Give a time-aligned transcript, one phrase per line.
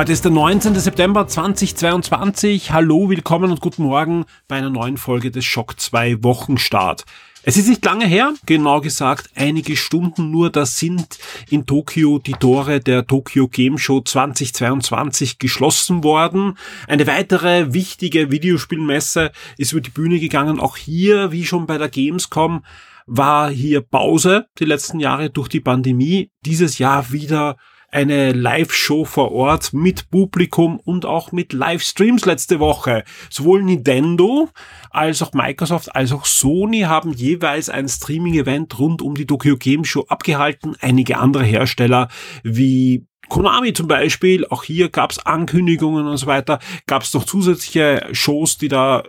[0.00, 0.76] Heute ist der 19.
[0.76, 2.72] September 2022.
[2.72, 7.04] Hallo, willkommen und guten Morgen bei einer neuen Folge des Schock 2 Wochenstart.
[7.42, 11.18] Es ist nicht lange her, genau gesagt einige Stunden nur, da sind
[11.50, 16.56] in Tokio die Tore der Tokyo Game Show 2022 geschlossen worden.
[16.88, 20.60] Eine weitere wichtige Videospielmesse ist über die Bühne gegangen.
[20.60, 22.64] Auch hier, wie schon bei der Gamescom,
[23.04, 26.30] war hier Pause die letzten Jahre durch die Pandemie.
[26.46, 27.58] Dieses Jahr wieder
[27.90, 33.04] eine Live-Show vor Ort mit Publikum und auch mit Livestreams letzte Woche.
[33.28, 34.48] Sowohl Nintendo
[34.90, 39.84] als auch Microsoft als auch Sony haben jeweils ein Streaming-Event rund um die Tokyo Game
[39.84, 40.76] Show abgehalten.
[40.80, 42.08] Einige andere Hersteller
[42.42, 47.24] wie Konami zum Beispiel, auch hier gab es Ankündigungen und so weiter, gab es noch
[47.24, 49.04] zusätzliche Shows, die da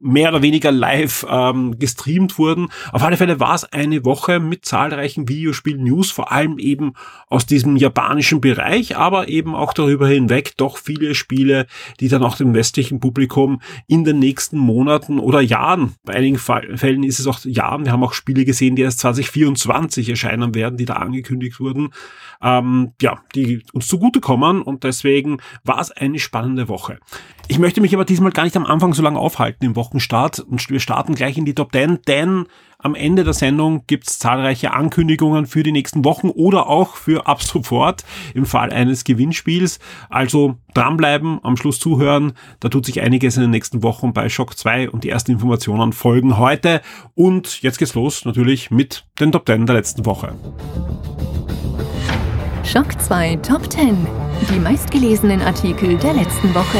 [0.00, 2.68] mehr oder weniger live ähm, gestreamt wurden.
[2.92, 6.92] Auf alle Fälle war es eine Woche mit zahlreichen Videospiel-News, vor allem eben
[7.26, 11.66] aus diesem japanischen Bereich, aber eben auch darüber hinweg doch viele Spiele,
[12.00, 17.02] die dann auch dem westlichen Publikum in den nächsten Monaten oder Jahren, bei einigen Fällen
[17.02, 20.84] ist es auch Jahren, wir haben auch Spiele gesehen, die erst 2024 erscheinen werden, die
[20.84, 21.90] da angekündigt wurden,
[22.40, 26.98] ähm, ja, die uns zugutekommen und deswegen war es eine spannende Woche.
[27.50, 30.68] Ich möchte mich aber diesmal gar nicht am Anfang so lange aufhalten im Wochenstart und
[30.68, 32.44] wir starten gleich in die Top 10, denn
[32.78, 37.42] am Ende der Sendung gibt's zahlreiche Ankündigungen für die nächsten Wochen oder auch für ab
[37.42, 39.80] sofort im Fall eines Gewinnspiels.
[40.10, 42.34] Also dranbleiben, am Schluss zuhören.
[42.60, 45.92] Da tut sich einiges in den nächsten Wochen bei Shock 2 und die ersten Informationen
[45.92, 46.82] folgen heute.
[47.14, 50.34] Und jetzt geht's los natürlich mit den Top 10 der letzten Woche.
[52.62, 54.06] Schock 2 Top 10.
[54.52, 56.78] Die meistgelesenen Artikel der letzten Woche.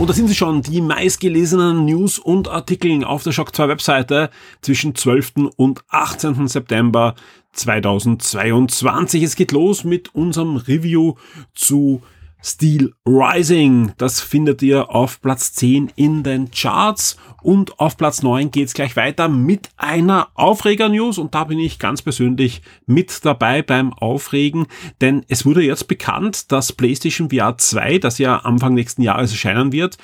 [0.00, 4.30] Und da sind sie schon, die meistgelesenen News und Artikel auf der Shock 2 Webseite
[4.62, 5.50] zwischen 12.
[5.56, 6.48] und 18.
[6.48, 7.14] September
[7.52, 9.22] 2022.
[9.22, 11.16] Es geht los mit unserem Review
[11.54, 12.00] zu
[12.42, 13.92] Steel Rising.
[13.98, 17.16] Das findet ihr auf Platz 10 in den Charts.
[17.42, 21.18] Und auf Platz 9 geht's gleich weiter mit einer Aufreger-News.
[21.18, 24.66] Und da bin ich ganz persönlich mit dabei beim Aufregen,
[25.00, 29.72] denn es wurde jetzt bekannt, dass PlayStation VR 2, das ja Anfang nächsten Jahres erscheinen
[29.72, 29.96] wird,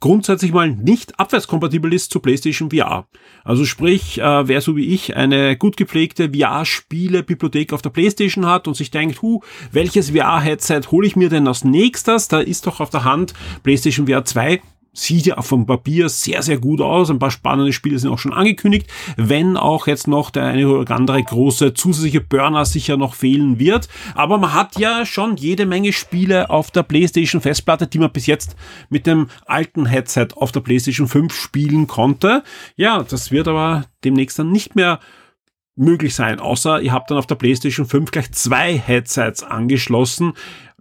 [0.00, 3.06] grundsätzlich mal nicht abwärtskompatibel ist zu PlayStation VR.
[3.44, 8.68] Also sprich, äh, wer so wie ich eine gut gepflegte VR-Spiele-Bibliothek auf der PlayStation hat
[8.68, 9.40] und sich denkt, hu,
[9.72, 12.28] welches VR-Headset hole ich mir denn als nächstes?
[12.28, 14.60] Da ist doch auf der Hand PlayStation VR 2
[14.98, 17.10] sieht ja vom Papier sehr, sehr gut aus.
[17.10, 20.96] Ein paar spannende Spiele sind auch schon angekündigt, wenn auch jetzt noch der eine oder
[20.96, 23.88] andere große zusätzliche Burner sicher noch fehlen wird.
[24.14, 28.26] Aber man hat ja schon jede Menge Spiele auf der PlayStation Festplatte, die man bis
[28.26, 28.56] jetzt
[28.88, 32.42] mit dem alten Headset auf der PlayStation 5 spielen konnte.
[32.76, 34.98] Ja, das wird aber demnächst dann nicht mehr
[35.76, 40.32] möglich sein, außer ihr habt dann auf der PlayStation 5 gleich zwei Headsets angeschlossen.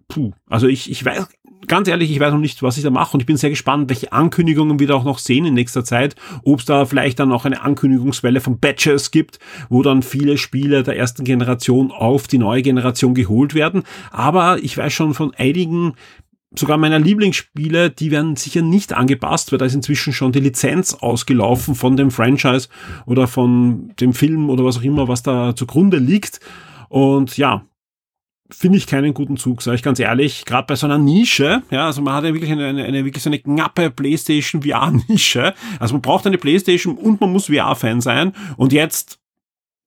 [0.07, 1.27] Puh, also ich, ich weiß
[1.67, 3.89] ganz ehrlich, ich weiß noch nicht, was ich da mache und ich bin sehr gespannt,
[3.89, 6.15] welche Ankündigungen wir da auch noch sehen in nächster Zeit.
[6.43, 9.39] Ob es da vielleicht dann auch eine Ankündigungswelle von Batches gibt,
[9.69, 13.83] wo dann viele Spiele der ersten Generation auf die neue Generation geholt werden.
[14.11, 15.93] Aber ich weiß schon von einigen
[16.55, 20.93] sogar meiner Lieblingsspiele, die werden sicher nicht angepasst, weil da ist inzwischen schon die Lizenz
[20.93, 22.69] ausgelaufen von dem Franchise
[23.05, 26.39] oder von dem Film oder was auch immer, was da zugrunde liegt.
[26.89, 27.65] Und ja,
[28.49, 30.45] finde ich keinen guten Zug, sage ich ganz ehrlich.
[30.45, 33.23] Gerade bei so einer Nische, ja, also man hat ja wirklich eine, eine, eine wirklich
[33.23, 35.53] so eine knappe PlayStation VR-Nische.
[35.79, 38.33] Also man braucht eine PlayStation und man muss VR-Fan sein.
[38.55, 39.19] Und jetzt,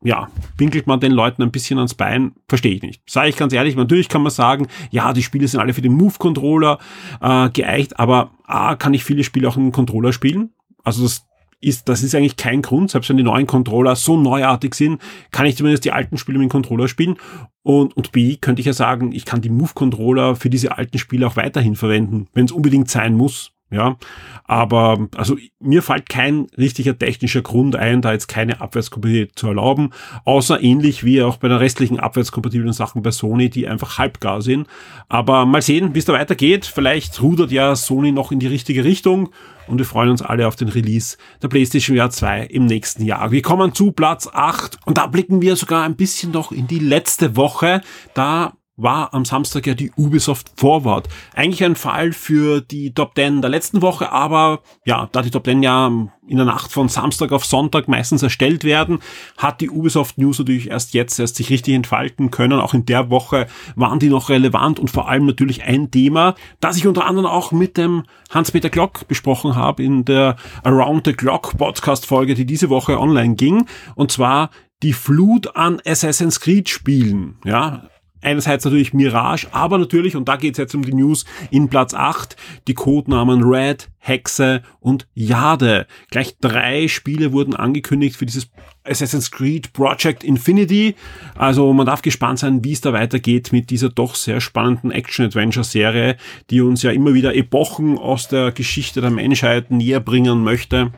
[0.02, 3.02] ja, pinkelt man den Leuten ein bisschen ans Bein, verstehe ich nicht.
[3.08, 5.94] Sage ich ganz ehrlich, natürlich kann man sagen, ja, die Spiele sind alle für den
[5.94, 6.78] Move-Controller
[7.20, 10.50] äh, geeicht, aber A, kann ich viele Spiele auch den Controller spielen.
[10.84, 11.26] Also das
[11.60, 15.46] ist, das ist eigentlich kein Grund, selbst wenn die neuen Controller so neuartig sind, kann
[15.46, 17.16] ich zumindest die alten Spiele mit dem Controller spielen.
[17.62, 21.26] Und, und B, könnte ich ja sagen, ich kann die Move-Controller für diese alten Spiele
[21.26, 23.52] auch weiterhin verwenden, wenn es unbedingt sein muss.
[23.72, 23.96] Ja,
[24.44, 29.90] aber also mir fällt kein richtiger technischer Grund ein, da jetzt keine Abwärtskompatibilität zu erlauben,
[30.24, 34.66] außer ähnlich wie auch bei den restlichen abwärtskompatiblen Sachen bei Sony, die einfach halbgar sind.
[35.08, 36.66] Aber mal sehen, wie es da weitergeht.
[36.66, 39.30] Vielleicht rudert ja Sony noch in die richtige Richtung
[39.68, 43.30] und wir freuen uns alle auf den Release der PlayStation VR 2 im nächsten Jahr.
[43.30, 46.80] Wir kommen zu Platz 8 und da blicken wir sogar ein bisschen noch in die
[46.80, 47.82] letzte Woche.
[48.14, 51.08] Da war am Samstag ja die Ubisoft Forward.
[51.34, 55.44] Eigentlich ein Fall für die Top 10 der letzten Woche, aber ja, da die Top
[55.44, 59.00] 10 ja in der Nacht von Samstag auf Sonntag meistens erstellt werden,
[59.36, 62.60] hat die Ubisoft News natürlich erst jetzt erst sich richtig entfalten können.
[62.60, 66.76] Auch in der Woche waren die noch relevant und vor allem natürlich ein Thema, das
[66.76, 71.58] ich unter anderem auch mit dem Hans-Peter Glock besprochen habe in der Around the Clock
[71.58, 73.66] Podcast Folge, die diese Woche online ging.
[73.96, 74.50] Und zwar
[74.82, 77.38] die Flut an Assassin's Creed Spielen.
[77.44, 77.88] Ja,
[78.22, 82.36] einerseits natürlich Mirage, aber natürlich, und da geht's jetzt um die News, in Platz 8
[82.68, 85.86] die Codenamen Red, Hexe und Jade.
[86.10, 88.50] Gleich drei Spiele wurden angekündigt für dieses
[88.84, 90.94] Assassin's Creed Project Infinity.
[91.36, 96.16] Also man darf gespannt sein, wie es da weitergeht mit dieser doch sehr spannenden Action-Adventure-Serie,
[96.48, 100.92] die uns ja immer wieder Epochen aus der Geschichte der Menschheit näher bringen möchte.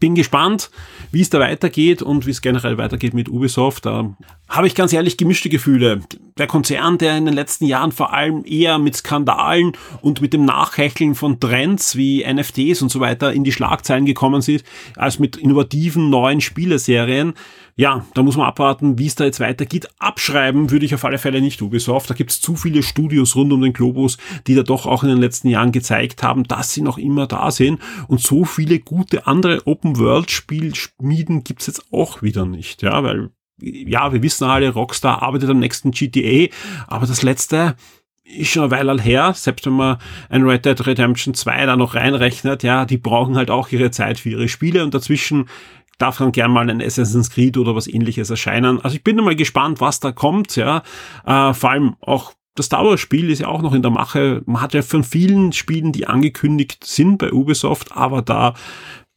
[0.00, 0.70] Bin gespannt,
[1.12, 3.86] wie es da weitergeht und wie es generell weitergeht mit Ubisoft.
[3.86, 4.16] Da
[4.48, 6.00] habe ich ganz ehrlich gemischte Gefühle.
[6.38, 9.72] Der Konzern, der in den letzten Jahren vor allem eher mit Skandalen
[10.02, 14.42] und mit dem Nachhecheln von Trends wie NFTs und so weiter in die Schlagzeilen gekommen
[14.42, 14.64] sind,
[14.96, 17.34] als mit innovativen neuen Spieleserien,
[17.78, 19.86] ja, da muss man abwarten, wie es da jetzt weitergeht.
[19.98, 22.08] Abschreiben würde ich auf alle Fälle nicht Ubisoft.
[22.08, 25.10] Da gibt es zu viele Studios rund um den Globus, die da doch auch in
[25.10, 27.78] den letzten Jahren gezeigt haben, dass sie noch immer da sind.
[28.08, 32.80] Und so viele gute andere Open-World-Spielschmieden gibt es jetzt auch wieder nicht.
[32.80, 33.28] Ja, weil,
[33.60, 36.50] ja, wir wissen alle, Rockstar arbeitet am nächsten GTA,
[36.86, 37.76] aber das letzte,
[38.24, 39.98] ist schon eine Weile her, selbst wenn man
[40.30, 44.18] ein Red Dead Redemption 2 da noch reinrechnet, ja, die brauchen halt auch ihre Zeit
[44.18, 45.46] für ihre Spiele und dazwischen
[45.98, 48.80] darf dann gern mal ein Assassin's Creed oder was ähnliches erscheinen.
[48.80, 50.82] Also ich bin mal gespannt, was da kommt, ja.
[51.24, 54.42] Äh, vor allem auch das Star Wars Spiel ist ja auch noch in der Mache.
[54.46, 58.54] Man hat ja von vielen Spielen, die angekündigt sind bei Ubisoft, aber da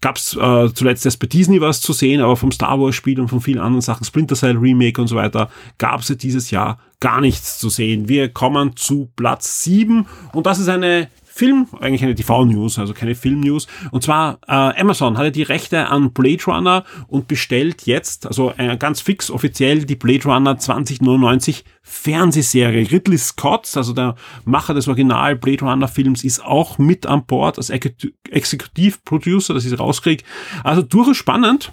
[0.01, 3.19] gab es äh, zuletzt erst bei Disney was zu sehen, aber vom Star Wars Spiel
[3.19, 6.51] und von vielen anderen Sachen, Splinter Cell Remake und so weiter, gab es ja dieses
[6.51, 8.07] Jahr gar nichts zu sehen.
[8.07, 11.09] Wir kommen zu Platz 7 und das ist eine
[11.39, 13.67] Film, eigentlich eine TV-News, also keine Film-News.
[13.91, 18.75] Und zwar äh, Amazon hatte die Rechte an Blade Runner und bestellt jetzt, also äh,
[18.75, 22.91] ganz fix offiziell, die Blade Runner 2099 Fernsehserie.
[22.91, 27.57] Ridley Scott, also der Macher des Original Blade Runner Films, ist auch mit an Bord
[27.57, 30.25] als Exekutivproducer, ich es rauskriege.
[30.65, 31.71] Also durchaus spannend.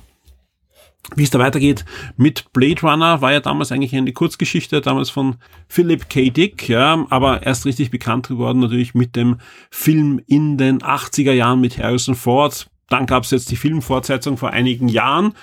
[1.15, 1.85] Wie es da weitergeht
[2.17, 5.37] mit Blade Runner war ja damals eigentlich eine Kurzgeschichte, damals von
[5.69, 6.31] Philip K.
[6.31, 9.37] Dick, ja, aber erst richtig bekannt geworden natürlich mit dem
[9.71, 12.69] Film in den 80er Jahren mit Harrison Ford.
[12.89, 15.35] Dann gab es jetzt die Filmfortsetzung vor einigen Jahren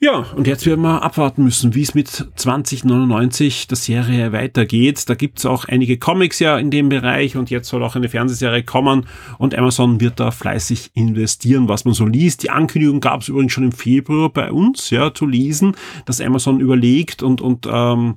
[0.00, 5.08] ja, und jetzt werden wir abwarten müssen, wie es mit 2099 der Serie weitergeht.
[5.08, 8.64] Da gibt's auch einige Comics ja in dem Bereich und jetzt soll auch eine Fernsehserie
[8.64, 9.06] kommen
[9.38, 12.42] und Amazon wird da fleißig investieren, was man so liest.
[12.42, 17.22] Die Ankündigung gab's übrigens schon im Februar bei uns, ja, zu lesen, dass Amazon überlegt
[17.22, 18.16] und, und ähm,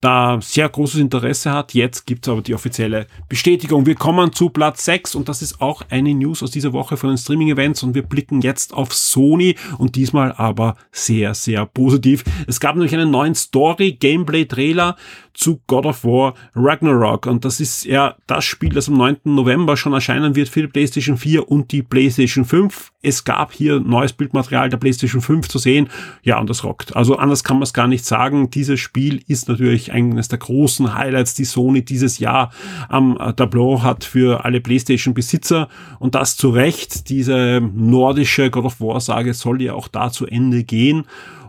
[0.00, 1.72] da sehr großes Interesse hat.
[1.72, 3.86] Jetzt gibt es aber die offizielle Bestätigung.
[3.86, 7.10] Wir kommen zu Platz 6 und das ist auch eine News aus dieser Woche von
[7.10, 12.24] den Streaming-Events und wir blicken jetzt auf Sony und diesmal aber sehr, sehr positiv.
[12.46, 14.96] Es gab nämlich einen neuen Story-Gameplay-Trailer
[15.36, 17.26] zu God of War Ragnarok.
[17.26, 19.18] Und das ist ja das Spiel, das am 9.
[19.24, 22.92] November schon erscheinen wird für die PlayStation 4 und die PlayStation 5.
[23.02, 25.88] Es gab hier neues Bildmaterial der PlayStation 5 zu sehen.
[26.22, 26.96] Ja, und das rockt.
[26.96, 28.50] Also anders kann man es gar nicht sagen.
[28.50, 32.50] Dieses Spiel ist natürlich eines der großen Highlights, die Sony dieses Jahr
[32.88, 35.68] am Tableau hat für alle PlayStation-Besitzer.
[35.98, 37.08] Und das zu Recht.
[37.10, 41.04] Diese nordische God of War-Sage soll ja auch da zu Ende gehen.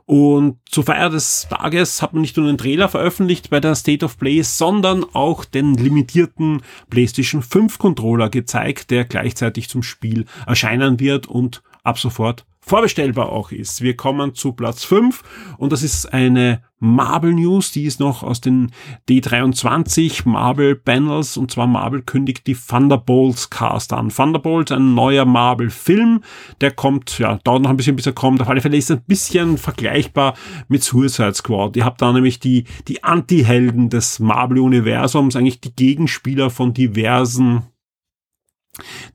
[0.08, 4.06] Und zur Feier des Tages hat man nicht nur einen Trailer veröffentlicht bei der State
[4.06, 11.02] of Play, sondern auch den limitierten PlayStation 5 Controller gezeigt, der gleichzeitig zum Spiel erscheinen
[11.02, 13.82] wird und ab sofort vorbestellbar auch ist.
[13.82, 15.24] Wir kommen zu Platz 5
[15.58, 18.72] und das ist eine Marvel News, die ist noch aus den
[19.10, 24.10] D23 Marvel Panels und zwar Marvel kündigt die Thunderbolts Cast an.
[24.10, 26.22] Thunderbolts, ein neuer Marvel Film,
[26.60, 28.42] der kommt, ja, dauert noch ein bisschen bis er kommt.
[28.42, 30.36] Auf alle Fälle ist ein bisschen vergleichbar
[30.68, 31.78] mit Suicide Squad.
[31.78, 37.64] Ihr habt da nämlich die, die Anti-Helden des Marvel Universums, eigentlich die Gegenspieler von diversen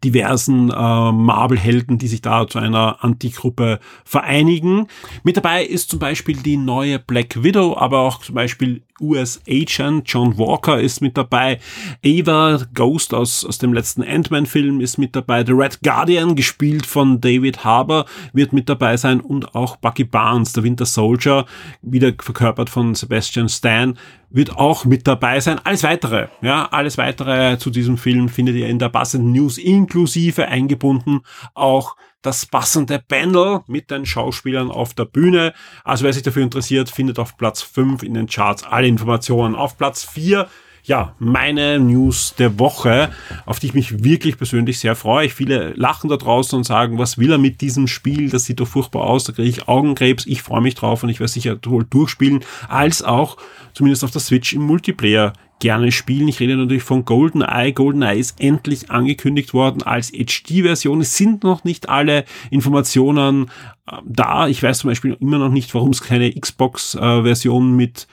[0.03, 4.89] diversen äh, Marvel-Helden, die sich da zu einer Antigruppe vereinigen.
[5.23, 10.05] Mit dabei ist zum Beispiel die neue Black Widow, aber auch zum Beispiel US Agent.
[10.07, 11.59] John Walker ist mit dabei.
[12.05, 15.45] Ava Ghost aus, aus dem letzten Ant-Man-Film ist mit dabei.
[15.45, 20.53] The Red Guardian, gespielt von David Harbour, wird mit dabei sein und auch Bucky Barnes,
[20.53, 21.45] der Winter Soldier,
[21.83, 23.99] wieder verkörpert von Sebastian Stan,
[24.31, 25.61] wird auch mit dabei sein.
[25.65, 30.49] Alles weitere, ja, alles weitere zu diesem Film findet ihr in der passenden News inklusive
[30.49, 31.21] eingebunden
[31.55, 35.53] auch das passende Panel mit den Schauspielern auf der Bühne.
[35.85, 39.55] Also wer sich dafür interessiert, findet auf Platz 5 in den Charts alle Informationen.
[39.55, 40.49] Auf Platz 4
[40.85, 43.11] ja, meine News der Woche,
[43.47, 45.29] auf die ich mich wirklich persönlich sehr freue.
[45.29, 48.31] Viele lachen da draußen und sagen, was will er mit diesem Spiel?
[48.31, 50.27] Das sieht doch furchtbar aus, da kriege ich Augenkrebs.
[50.27, 53.37] Ich freue mich drauf und ich werde sicher wohl durchspielen, als auch
[53.75, 56.29] zumindest auf der Switch im Multiplayer gerne spielen.
[56.29, 57.73] Ich rede natürlich von GoldenEye.
[57.73, 61.01] GoldenEye ist endlich angekündigt worden als HD-Version.
[61.01, 63.51] Es sind noch nicht alle Informationen
[63.87, 64.49] äh, da.
[64.49, 68.07] Ich weiß zum Beispiel immer noch nicht, warum es keine Xbox-Version mit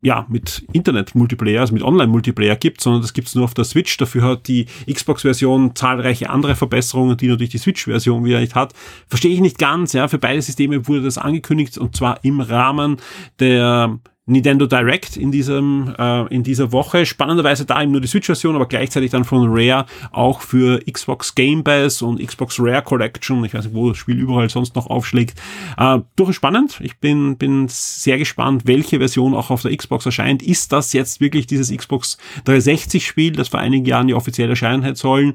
[0.00, 3.96] ja, mit Internet-Multiplayer, also mit Online-Multiplayer gibt, sondern das gibt's nur auf der Switch.
[3.96, 8.74] Dafür hat die Xbox-Version zahlreiche andere Verbesserungen, die natürlich die Switch-Version wieder nicht hat.
[9.08, 10.06] Verstehe ich nicht ganz, ja.
[10.06, 12.98] Für beide Systeme wurde das angekündigt und zwar im Rahmen
[13.40, 17.06] der Nintendo Direct in diesem äh, in dieser Woche.
[17.06, 21.64] Spannenderweise da eben nur die Switch-Version, aber gleichzeitig dann von Rare auch für Xbox Game
[21.64, 23.42] Pass und Xbox Rare Collection.
[23.44, 25.40] Ich weiß nicht, wo das Spiel überall sonst noch aufschlägt.
[25.78, 26.78] Äh, durchaus spannend.
[26.82, 30.42] Ich bin bin sehr gespannt, welche Version auch auf der Xbox erscheint.
[30.42, 34.82] Ist das jetzt wirklich dieses Xbox 360 Spiel, das vor einigen Jahren ja offiziell erscheinen
[34.82, 35.34] hätte sollen?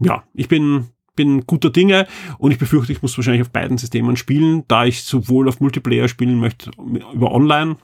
[0.00, 2.06] Ja, ich bin bin guter Dinge
[2.38, 6.08] und ich befürchte, ich muss wahrscheinlich auf beiden Systemen spielen, da ich sowohl auf Multiplayer
[6.08, 6.70] spielen möchte
[7.12, 7.76] über Online,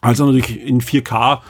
[0.00, 1.40] also natürlich in 4K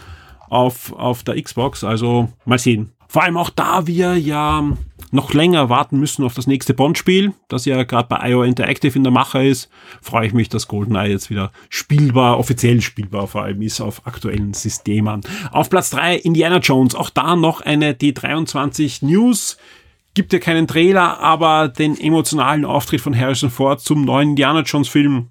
[0.48, 1.84] auf, auf der Xbox.
[1.84, 2.92] Also mal sehen.
[3.08, 4.64] Vor allem auch da wir ja
[5.10, 9.04] noch länger warten müssen auf das nächste Bond-Spiel, das ja gerade bei IO Interactive in
[9.04, 9.68] der Mache ist,
[10.00, 14.54] freue ich mich, dass GoldenEye jetzt wieder spielbar, offiziell spielbar vor allem ist auf aktuellen
[14.54, 15.20] Systemen.
[15.50, 19.58] Auf Platz 3 Indiana Jones, auch da noch eine D23 News.
[20.14, 24.88] Gibt ja keinen Trailer, aber den emotionalen Auftritt von Harrison Ford zum neuen Indiana Jones
[24.88, 25.28] Film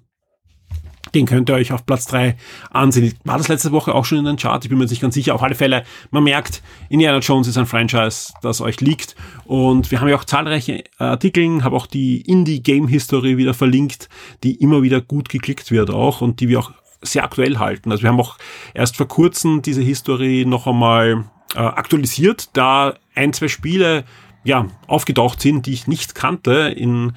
[1.14, 2.36] den könnt ihr euch auf Platz 3
[2.70, 3.14] ansehen.
[3.24, 4.64] War das letzte Woche auch schon in den Chart?
[4.64, 5.34] Ich bin mir nicht ganz sicher.
[5.34, 9.14] Auf alle Fälle, man merkt, Indiana Jones ist ein Franchise, das euch liegt.
[9.44, 14.08] Und wir haben ja auch zahlreiche Artikel, habe auch die Indie-Game-History wieder verlinkt,
[14.42, 17.90] die immer wieder gut geklickt wird auch und die wir auch sehr aktuell halten.
[17.90, 18.38] Also wir haben auch
[18.74, 24.04] erst vor kurzem diese History noch einmal äh, aktualisiert, da ein, zwei Spiele
[24.44, 27.12] ja, aufgetaucht sind, die ich nicht kannte in,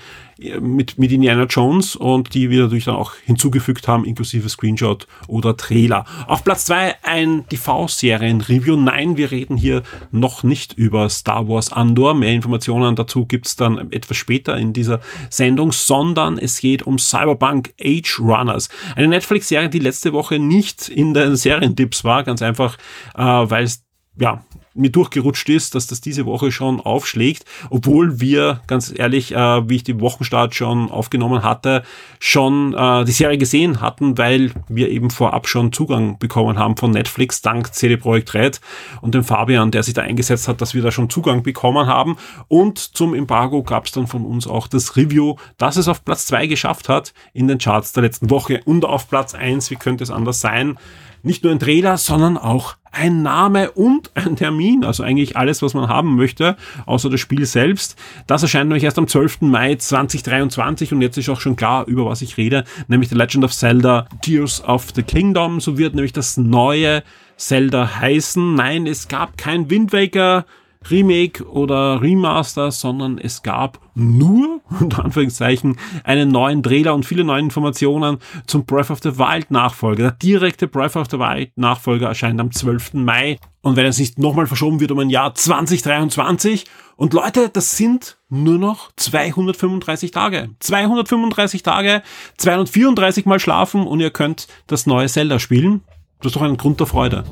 [0.60, 5.58] mit, mit Indiana Jones und die wir natürlich dann auch hinzugefügt haben, inklusive Screenshot oder
[5.58, 6.06] Trailer.
[6.28, 8.76] Auf Platz zwei ein TV-Serien-Review.
[8.76, 12.14] Nein, wir reden hier noch nicht über Star Wars Andor.
[12.14, 17.74] Mehr Informationen dazu gibt's dann etwas später in dieser Sendung, sondern es geht um Cyberpunk
[17.82, 18.70] Age Runners.
[18.96, 22.78] Eine Netflix-Serie, die letzte Woche nicht in den Serientipps war, ganz einfach,
[23.16, 23.85] äh, weil es
[24.18, 24.44] ja,
[24.76, 29.78] mir durchgerutscht ist, dass das diese Woche schon aufschlägt, obwohl wir, ganz ehrlich, äh, wie
[29.78, 31.84] ich die Wochenstart schon aufgenommen hatte,
[32.20, 36.92] schon äh, die Serie gesehen hatten, weil wir eben vorab schon Zugang bekommen haben von
[36.92, 38.62] Netflix, dank CD Projekt Red
[39.02, 42.18] und dem Fabian, der sich da eingesetzt hat, dass wir da schon Zugang bekommen haben.
[42.50, 46.26] Und zum Embargo gab es dann von uns auch das Review, dass es auf Platz
[46.26, 49.72] zwei geschafft hat in den Charts der letzten Woche und auf Platz eins.
[49.72, 50.78] wie könnte es anders sein,
[51.26, 55.74] nicht nur ein Trailer, sondern auch ein Name und ein Termin, also eigentlich alles, was
[55.74, 56.56] man haben möchte,
[56.86, 57.98] außer das Spiel selbst.
[58.26, 59.42] Das erscheint nämlich erst am 12.
[59.42, 63.44] Mai 2023 und jetzt ist auch schon klar, über was ich rede, nämlich The Legend
[63.44, 65.60] of Zelda Tears of the Kingdom.
[65.60, 67.04] So wird nämlich das neue
[67.36, 68.56] Zelda heißen.
[68.56, 70.46] Nein, es gab kein Wind Waker
[70.90, 77.40] Remake oder Remaster, sondern es gab nur, unter Anführungszeichen, einen neuen Trailer und viele neue
[77.40, 80.04] Informationen zum Breath of the Wild Nachfolger.
[80.04, 82.94] Der direkte Breath of the Wild Nachfolger erscheint am 12.
[82.94, 83.40] Mai.
[83.62, 86.66] Und wenn es nicht nochmal verschoben wird um ein Jahr 2023.
[86.98, 90.50] Und Leute, das sind nur noch 235 Tage.
[90.60, 92.04] 235 Tage,
[92.38, 95.82] 234 mal schlafen und ihr könnt das neue Zelda spielen.
[96.20, 97.24] Das ist doch ein Grund der Freude.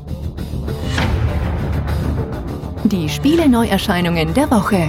[2.94, 4.88] Die Spiele-Neuerscheinungen der Woche.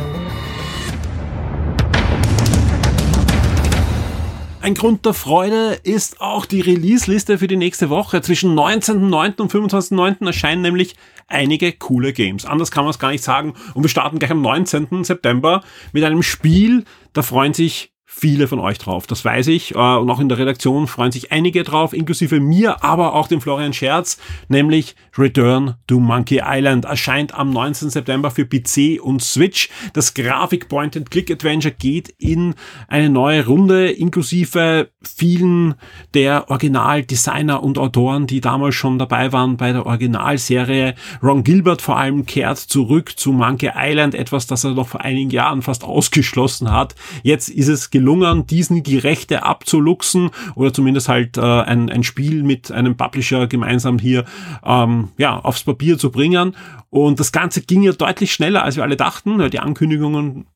[4.61, 8.21] Ein Grund der Freude ist auch die Release-Liste für die nächste Woche.
[8.21, 9.41] Zwischen 19.09.
[9.41, 10.27] und 25.09.
[10.27, 10.97] erscheinen nämlich
[11.29, 12.45] einige coole Games.
[12.45, 13.55] Anders kann man es gar nicht sagen.
[13.73, 15.03] Und wir starten gleich am 19.
[15.03, 15.63] September
[15.95, 16.85] mit einem Spiel,
[17.15, 19.07] da freuen sich viele von euch drauf.
[19.07, 19.75] Das weiß ich.
[19.75, 23.41] Äh, und auch in der Redaktion freuen sich einige drauf, inklusive mir, aber auch dem
[23.41, 24.19] Florian Scherz,
[24.49, 26.85] nämlich Return to Monkey Island.
[26.85, 27.91] Erscheint am 19.
[27.91, 29.69] September für PC und Switch.
[29.93, 32.55] Das Grafik Point-and-Click-Adventure geht in
[32.89, 35.75] eine neue Runde, inklusive vielen
[36.15, 40.95] der Originaldesigner und Autoren, die damals schon dabei waren bei der Originalserie.
[41.23, 45.31] Ron Gilbert vor allem kehrt zurück zu Monkey Island, etwas, das er noch vor einigen
[45.31, 46.95] Jahren fast ausgeschlossen hat.
[47.23, 48.04] Jetzt ist es gelungen,
[48.47, 53.99] Disney die Rechte abzuluxen oder zumindest halt äh, ein, ein Spiel mit einem Publisher gemeinsam
[53.99, 54.25] hier
[54.65, 56.57] ähm, ja, aufs Papier zu bringen.
[56.91, 59.51] Und das Ganze ging ja deutlich schneller, als wir alle dachten.
[59.51, 60.47] Die Ankündigungen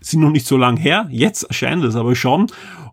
[0.00, 1.06] sind noch nicht so lang her.
[1.10, 2.48] Jetzt erscheint es aber schon.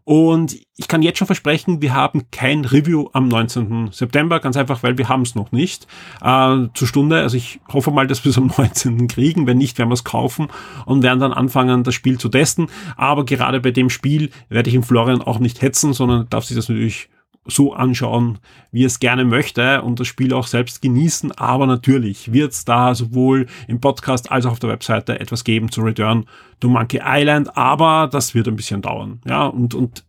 [0.05, 3.89] Und ich kann jetzt schon versprechen, wir haben kein Review am 19.
[3.91, 5.87] September, ganz einfach, weil wir haben es noch nicht
[6.21, 7.21] äh, zur Stunde.
[7.21, 9.07] Also ich hoffe mal, dass wir es am 19.
[9.07, 9.47] kriegen.
[9.47, 10.47] Wenn nicht, werden wir es kaufen
[10.85, 12.67] und werden dann anfangen, das Spiel zu testen.
[12.97, 16.55] Aber gerade bei dem Spiel werde ich im Florian auch nicht hetzen, sondern darf sich
[16.55, 17.09] das natürlich
[17.45, 18.39] so anschauen,
[18.71, 21.31] wie es gerne möchte und das Spiel auch selbst genießen.
[21.33, 25.71] Aber natürlich wird es da sowohl im Podcast als auch auf der Webseite etwas geben
[25.71, 26.25] zu Return
[26.59, 27.55] to Monkey Island.
[27.55, 29.21] Aber das wird ein bisschen dauern.
[29.27, 30.03] Ja, und, und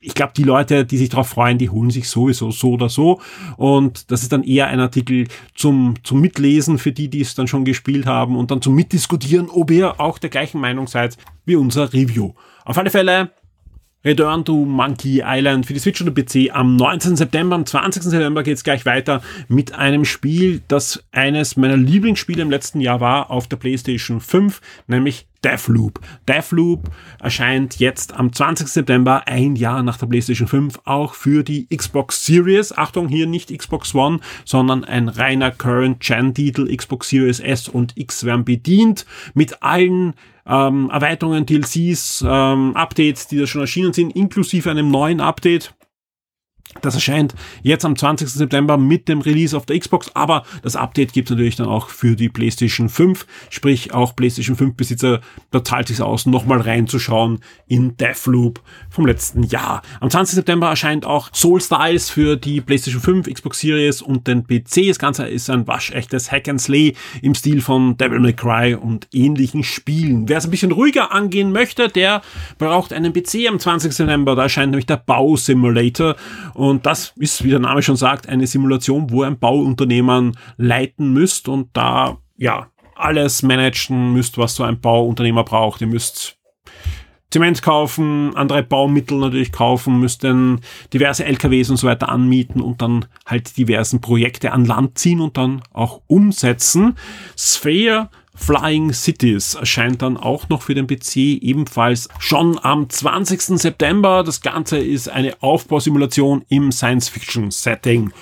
[0.00, 3.20] ich glaube, die Leute, die sich darauf freuen, die holen sich sowieso so oder so.
[3.56, 7.48] Und das ist dann eher ein Artikel zum, zum Mitlesen für die, die es dann
[7.48, 11.56] schon gespielt haben und dann zum Mitdiskutieren, ob ihr auch der gleichen Meinung seid wie
[11.56, 12.32] unser Review.
[12.64, 13.30] Auf alle Fälle
[14.04, 17.16] Return to Monkey Island für die Switch und den PC am 19.
[17.16, 17.56] September.
[17.56, 18.02] Am 20.
[18.04, 23.00] September geht es gleich weiter mit einem Spiel, das eines meiner Lieblingsspiele im letzten Jahr
[23.00, 26.00] war auf der PlayStation 5, nämlich Deathloop.
[26.28, 26.90] Deathloop
[27.20, 28.68] erscheint jetzt am 20.
[28.68, 32.76] September, ein Jahr nach der PlayStation 5, auch für die Xbox Series.
[32.76, 36.74] Achtung, hier nicht Xbox One, sondern ein reiner Current-Gen-Titel.
[36.74, 40.14] Xbox Series S und X werden bedient mit allen
[40.48, 45.74] ähm, Erweiterungen, DLCs, ähm, Updates, die da schon erschienen sind, inklusive einem neuen Update
[46.82, 48.28] das erscheint jetzt am 20.
[48.28, 52.14] September mit dem Release auf der Xbox, aber das Update gibt natürlich dann auch für
[52.14, 55.20] die PlayStation 5, sprich auch PlayStation 5 Besitzer,
[55.50, 58.60] da zahlt sich aus, nochmal reinzuschauen in Deathloop
[58.90, 59.82] vom letzten Jahr.
[60.00, 60.36] Am 20.
[60.36, 64.88] September erscheint auch Soul Styles für die PlayStation 5, Xbox Series und den PC.
[64.88, 69.08] Das Ganze ist ein waschechtes Hack and Slay im Stil von Devil May Cry und
[69.12, 70.28] ähnlichen Spielen.
[70.28, 72.22] Wer es ein bisschen ruhiger angehen möchte, der
[72.58, 73.92] braucht einen PC am 20.
[73.92, 74.36] September.
[74.36, 76.16] Da erscheint nämlich der Bau Simulator
[76.74, 81.68] das ist, wie der Name schon sagt, eine Simulation, wo ein Bauunternehmen leiten müsst und
[81.72, 85.80] da, ja, alles managen müsst, was so ein Bauunternehmer braucht.
[85.80, 86.38] Ihr müsst
[87.30, 90.60] Zement kaufen, andere Baumittel natürlich kaufen, müsst dann
[90.94, 95.36] diverse LKWs und so weiter anmieten und dann halt diversen Projekte an Land ziehen und
[95.36, 96.96] dann auch umsetzen.
[97.36, 103.42] Sphere Flying Cities erscheint dann auch noch für den PC ebenfalls schon am 20.
[103.60, 104.22] September.
[104.24, 108.12] Das Ganze ist eine Aufbausimulation im Science-Fiction-Setting.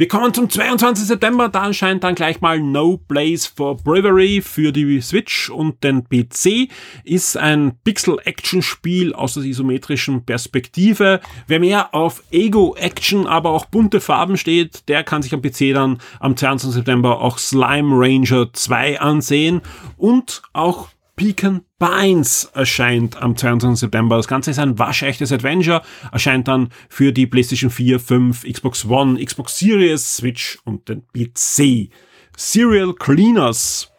[0.00, 1.08] Wir kommen zum 22.
[1.08, 6.04] September, da erscheint dann gleich mal No Place for Bravery für die Switch und den
[6.04, 6.70] PC.
[7.02, 11.18] Ist ein Pixel-Action-Spiel aus der isometrischen Perspektive.
[11.48, 15.98] Wer mehr auf Ego-Action, aber auch bunte Farben steht, der kann sich am PC dann
[16.20, 16.74] am 22.
[16.74, 19.62] September auch Slime Ranger 2 ansehen
[19.96, 23.80] und auch Beacon Pines erscheint am 22.
[23.80, 24.16] September.
[24.16, 29.22] Das Ganze ist ein waschechtes Adventure, erscheint dann für die PlayStation 4, 5, Xbox One,
[29.22, 31.90] Xbox Series, Switch und den PC.
[32.36, 33.90] Serial Cleaners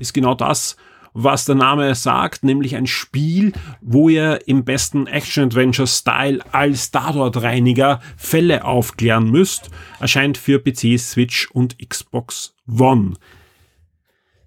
[0.00, 0.76] ist genau das,
[1.14, 8.66] was der Name sagt, nämlich ein Spiel, wo ihr im besten Action-Adventure-Style als Tatort-Reiniger Fälle
[8.66, 13.14] aufklären müsst, erscheint für PC, Switch und Xbox One.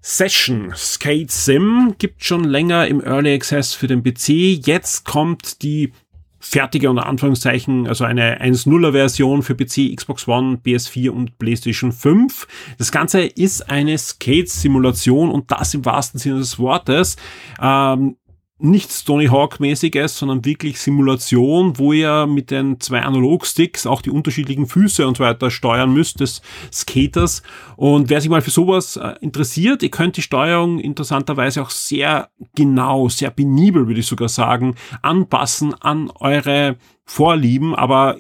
[0.06, 4.68] Session Skate Sim gibt schon länger im Early Access für den PC.
[4.68, 5.94] Jetzt kommt die
[6.42, 12.48] fertige unter Anführungszeichen, also eine 1.0er Version für PC, Xbox One, PS4 und PlayStation 5.
[12.78, 17.16] Das Ganze ist eine Skate-Simulation und das im wahrsten Sinne des Wortes.
[17.62, 18.18] Ähm,
[18.60, 24.68] nichts Tony Hawk-mäßiges, sondern wirklich Simulation, wo ihr mit den zwei Analogsticks auch die unterschiedlichen
[24.68, 27.44] Füße und so weiter steuern müsst des Skaters.
[27.76, 32.30] Und wer sich mal für sowas äh, interessiert, ihr könnt die Steuerung interessanterweise auch sehr
[32.56, 38.18] genau, sehr penibel, würde ich sogar sagen, anpassen an eure Vorlieben, aber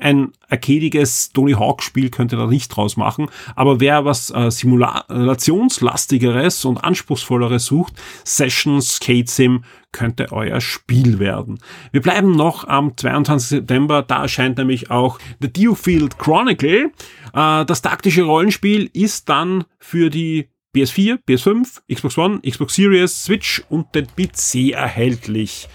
[0.00, 3.28] ein arcadiges Tony Hawk Spiel könnte da nicht draus machen.
[3.54, 11.60] Aber wer was äh, Simulationslastigeres und anspruchsvolleres sucht, Session Skate Sim könnte euer Spiel werden.
[11.92, 13.48] Wir bleiben noch am 22.
[13.48, 14.02] September.
[14.02, 16.90] Da erscheint nämlich auch The Dewfield Chronicle.
[17.32, 23.62] Äh, das taktische Rollenspiel ist dann für die PS4, PS5, Xbox One, Xbox Series, Switch
[23.68, 25.68] und den PC erhältlich.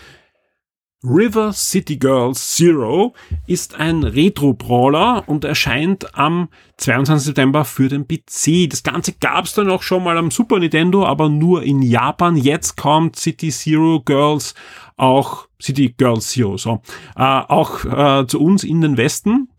[1.03, 3.13] River City Girls Zero
[3.47, 7.27] ist ein Retro-Brawler und erscheint am 22.
[7.27, 8.69] September für den PC.
[8.69, 12.35] Das Ganze gab es dann auch schon mal am Super Nintendo, aber nur in Japan.
[12.35, 14.55] Jetzt kommt City Zero Girls
[14.97, 16.81] auch, City Girls Zero, so,
[17.15, 19.49] äh, auch äh, zu uns in den Westen.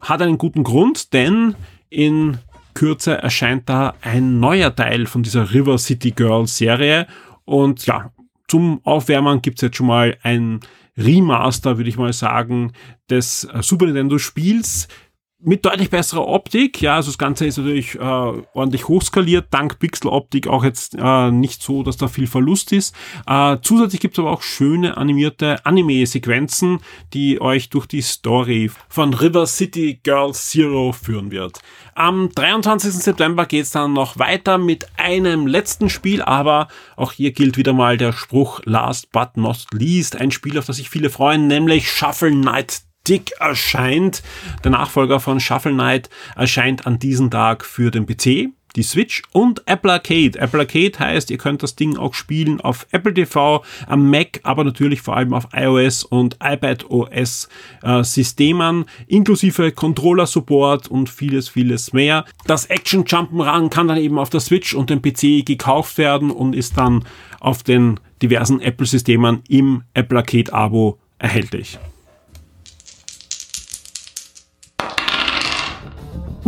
[0.00, 1.56] Hat einen guten Grund, denn
[1.90, 2.38] in
[2.74, 7.08] Kürze erscheint da ein neuer Teil von dieser River City Girls Serie
[7.44, 8.12] und ja,
[8.48, 10.60] zum Aufwärmen gibt's jetzt schon mal ein
[10.96, 12.72] Remaster, würde ich mal sagen,
[13.10, 14.88] des äh, Super Nintendo Spiels
[15.38, 16.80] mit deutlich besserer Optik.
[16.80, 21.62] Ja, also das Ganze ist natürlich äh, ordentlich hochskaliert, dank Pixeloptik auch jetzt äh, nicht
[21.62, 22.94] so, dass da viel Verlust ist.
[23.26, 26.80] Äh, zusätzlich gibt es aber auch schöne animierte Anime-Sequenzen,
[27.12, 31.60] die euch durch die Story von River City Girls Zero führen wird.
[31.94, 32.92] Am 23.
[32.94, 37.72] September geht es dann noch weiter mit einem letzten Spiel, aber auch hier gilt wieder
[37.72, 40.16] mal der Spruch Last but not least.
[40.16, 44.22] Ein Spiel, auf das sich viele freuen, nämlich Shuffle Knight Dick erscheint.
[44.64, 49.62] Der Nachfolger von Shuffle Knight erscheint an diesem Tag für den PC, die Switch und
[49.66, 50.38] Apple Arcade.
[50.38, 54.64] Apple Arcade heißt, ihr könnt das Ding auch spielen auf Apple TV, am Mac, aber
[54.64, 57.48] natürlich vor allem auf iOS und iPad OS
[57.82, 62.24] äh, Systemen, inklusive Controller Support und vieles, vieles mehr.
[62.46, 66.54] Das Action Jump'n'Run kann dann eben auf der Switch und dem PC gekauft werden und
[66.54, 67.04] ist dann
[67.40, 71.78] auf den diversen Apple Systemen im Apple Arcade Abo erhältlich.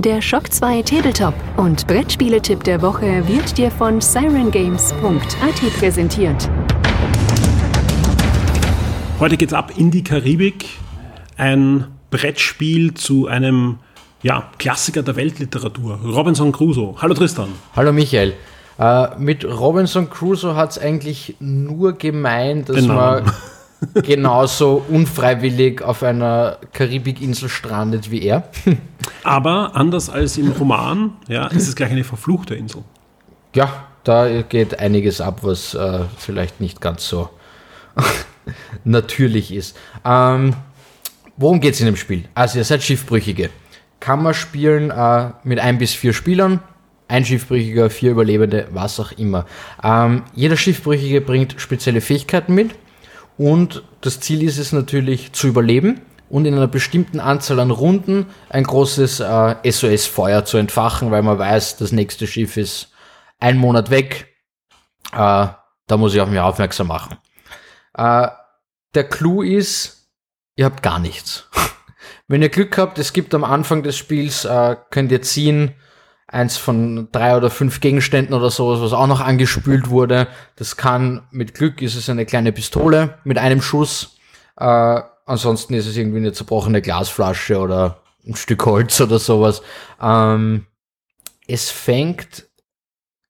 [0.05, 6.49] Der Shock 2 Tabletop und Brettspieletipp der Woche wird dir von sirengames.at präsentiert.
[9.19, 10.67] Heute geht's ab in die Karibik.
[11.37, 13.81] Ein Brettspiel zu einem
[14.23, 16.95] ja, Klassiker der Weltliteratur, Robinson Crusoe.
[17.03, 17.49] Hallo Tristan.
[17.75, 18.35] Hallo Michael.
[18.79, 22.95] Äh, mit Robinson Crusoe hat es eigentlich nur gemeint, dass Genau.
[22.95, 23.33] man
[24.03, 28.49] genauso unfreiwillig auf einer Karibikinsel strandet wie er.
[29.25, 32.83] Aber anders als im Roman, ja, ist es gleich eine verfluchte Insel.
[33.55, 37.31] Ja, da geht einiges ab, was äh, vielleicht nicht ganz so
[38.85, 39.77] natürlich ist.
[40.05, 40.55] Ähm,
[41.37, 42.25] worum geht es in dem Spiel?
[42.35, 43.51] Also ihr seid Schiffbrüchige.
[44.01, 46.61] Kann man spielen äh, mit ein bis vier Spielern.
[47.09, 49.47] Ein Schiffbrüchiger, vier Überlebende, was auch immer.
[49.83, 52.75] Ähm, jeder Schiffbrüchige bringt spezielle Fähigkeiten mit.
[53.39, 58.27] Und das Ziel ist es natürlich zu überleben und in einer bestimmten Anzahl an Runden
[58.51, 62.93] ein großes äh, SOS-Feuer zu entfachen, weil man weiß, das nächste Schiff ist
[63.39, 64.35] ein Monat weg.
[65.13, 65.47] Äh,
[65.87, 67.17] da muss ich auf mich aufmerksam machen.
[67.95, 68.29] Äh,
[68.95, 70.11] der Clou ist,
[70.57, 71.49] ihr habt gar nichts.
[72.27, 75.75] Wenn ihr Glück habt, es gibt am Anfang des Spiels, äh, könnt ihr ziehen,
[76.29, 80.29] eins von drei oder fünf Gegenständen oder sowas, was auch noch angespült wurde.
[80.57, 84.19] Das kann, mit Glück ist es eine kleine Pistole mit einem Schuss.
[84.59, 89.63] Äh, ansonsten ist es irgendwie eine zerbrochene Glasflasche oder ein Stück Holz oder sowas.
[90.03, 90.67] Ähm,
[91.47, 92.47] es fängt,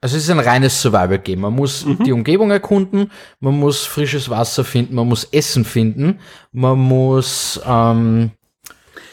[0.01, 1.41] also es ist ein reines Survival-Game.
[1.41, 6.19] Man muss die Umgebung erkunden, man muss frisches Wasser finden, man muss Essen finden,
[6.51, 8.33] man muss ähm,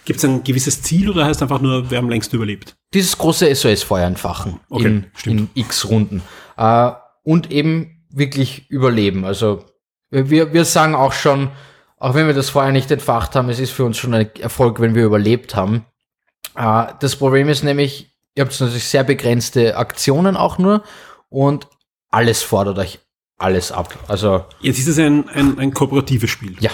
[0.06, 2.76] Gibt es ein gewisses Ziel oder heißt einfach nur, wir haben längst überlebt?
[2.94, 5.40] dieses große SOS-Feuer entfachen Okay, in, stimmt.
[5.56, 6.22] in x Runden.
[6.56, 6.92] Äh,
[7.24, 9.26] und eben wirklich überleben.
[9.26, 9.66] Also
[10.12, 11.50] wir, wir sagen auch schon,
[11.98, 14.80] auch wenn wir das Feuer nicht entfacht haben, es ist für uns schon ein Erfolg,
[14.80, 15.84] wenn wir überlebt haben.
[16.56, 20.82] Äh, das Problem ist nämlich, ihr habt natürlich sehr begrenzte Aktionen auch nur
[21.30, 21.68] und
[22.10, 23.00] alles fordert euch
[23.38, 23.94] alles ab.
[24.08, 26.56] Also Jetzt ist es ein, ein, ein kooperatives Spiel.
[26.62, 26.72] ja,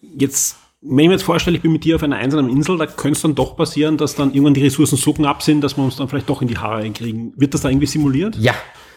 [0.00, 2.86] Jetzt, wenn ich mir jetzt vorstelle, ich bin mit dir auf einer einsamen Insel, da
[2.86, 5.84] könnte es dann doch passieren, dass dann irgendwann die Ressourcen so knapp sind, dass wir
[5.84, 7.32] uns dann vielleicht doch in die Haare kriegen.
[7.36, 8.36] Wird das da irgendwie simuliert?
[8.36, 8.54] Ja.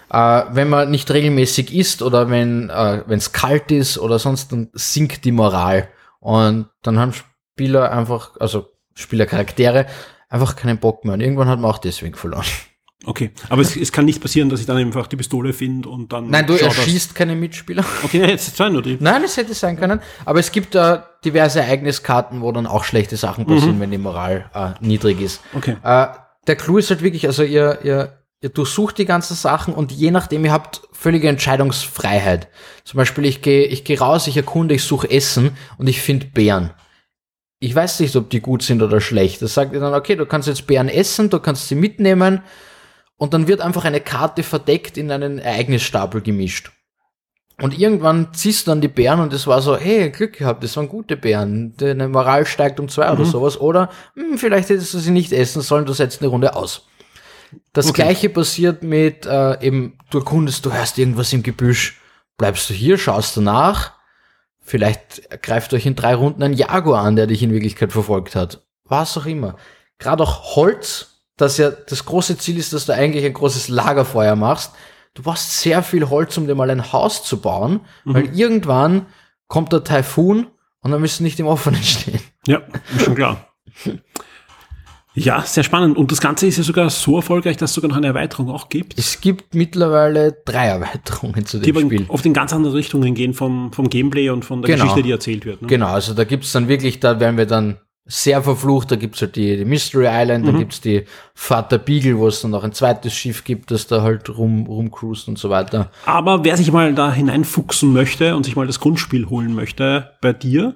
[0.10, 4.70] Äh, wenn man nicht regelmäßig isst oder wenn äh, es kalt ist oder sonst, dann
[4.74, 5.90] sinkt die Moral.
[6.20, 9.86] Und dann haben Spieler einfach, also Spielercharaktere,
[10.28, 11.14] einfach keinen Bock mehr.
[11.14, 12.46] Und irgendwann hat man auch deswegen verloren.
[13.04, 16.14] Okay, aber es, es kann nicht passieren, dass ich dann einfach die Pistole finde und
[16.14, 16.30] dann.
[16.30, 17.84] Nein, du erschießt keine Mitspieler.
[18.04, 18.98] Okay, nein, jetzt zwei nur die.
[19.00, 20.00] Nein, es hätte sein können.
[20.24, 24.50] Aber es gibt äh, diverse Ereigniskarten, wo dann auch schlechte Sachen passieren, wenn die Moral
[24.54, 25.42] äh, niedrig ist.
[25.54, 25.76] Okay.
[25.84, 26.08] Äh,
[26.48, 30.12] der Clou ist halt wirklich, also ihr, ihr, ihr durchsucht die ganzen Sachen und je
[30.12, 32.48] nachdem, ihr habt völlige Entscheidungsfreiheit.
[32.86, 36.28] Zum Beispiel, ich gehe ich geh raus, ich erkunde, ich suche Essen und ich finde
[36.28, 36.72] Beeren.
[37.60, 39.42] Ich weiß nicht, ob die gut sind oder schlecht.
[39.42, 42.42] Das sagt ihr dann, okay, du kannst jetzt Beeren essen, du kannst sie mitnehmen
[43.18, 46.72] und dann wird einfach eine Karte verdeckt in einen Ereignisstapel gemischt.
[47.62, 50.76] Und irgendwann ziehst du dann die Beeren und es war so, hey, Glück gehabt, das
[50.76, 51.74] waren gute Beeren.
[51.78, 53.58] Deine Moral steigt um zwei oder sowas.
[53.60, 56.88] Oder hm, vielleicht hättest du sie nicht essen sollen, du setzt eine Runde aus.
[57.72, 58.02] Das Okay.
[58.02, 62.02] gleiche passiert mit äh, eben, du erkundest, du hörst irgendwas im Gebüsch,
[62.38, 63.96] bleibst du hier, schaust du nach,
[64.68, 68.66] Vielleicht greift euch in drei Runden ein Jaguar an, der dich in Wirklichkeit verfolgt hat.
[68.84, 69.58] Was auch immer.
[70.00, 74.36] Gerade auch Holz, das ja das große Ziel ist, dass du eigentlich ein großes Lagerfeuer
[74.36, 74.72] machst.
[75.14, 78.14] Du brauchst sehr viel Holz, um dir mal ein Haus zu bauen, mhm.
[78.14, 79.06] weil irgendwann
[79.48, 80.48] kommt der Taifun
[80.82, 82.20] und dann müssen nicht im Offenen stehen.
[82.48, 82.62] Ja,
[82.98, 83.48] schon klar.
[85.18, 85.98] Ja, sehr spannend.
[85.98, 88.68] Und das Ganze ist ja sogar so erfolgreich, dass es sogar noch eine Erweiterung auch
[88.68, 89.00] gibt.
[89.00, 92.06] Es gibt mittlerweile drei Erweiterungen zu dem die Spiel.
[92.10, 94.84] Auf den ganz anderen Richtungen gehen vom, vom Gameplay und von der genau.
[94.84, 95.62] Geschichte, die erzählt wird.
[95.62, 95.70] Ne?
[95.70, 99.36] Genau, also da gibt's dann wirklich, da werden wir dann sehr verflucht, da gibt's halt
[99.36, 100.52] die, die Mystery Island, mhm.
[100.52, 104.04] da gibt's die Vater Beagle, wo es dann noch ein zweites Schiff gibt, das da
[104.04, 105.90] halt rum, rumcruist und so weiter.
[106.06, 110.34] Aber wer sich mal da hineinfuchsen möchte und sich mal das Grundspiel holen möchte bei
[110.34, 110.76] dir,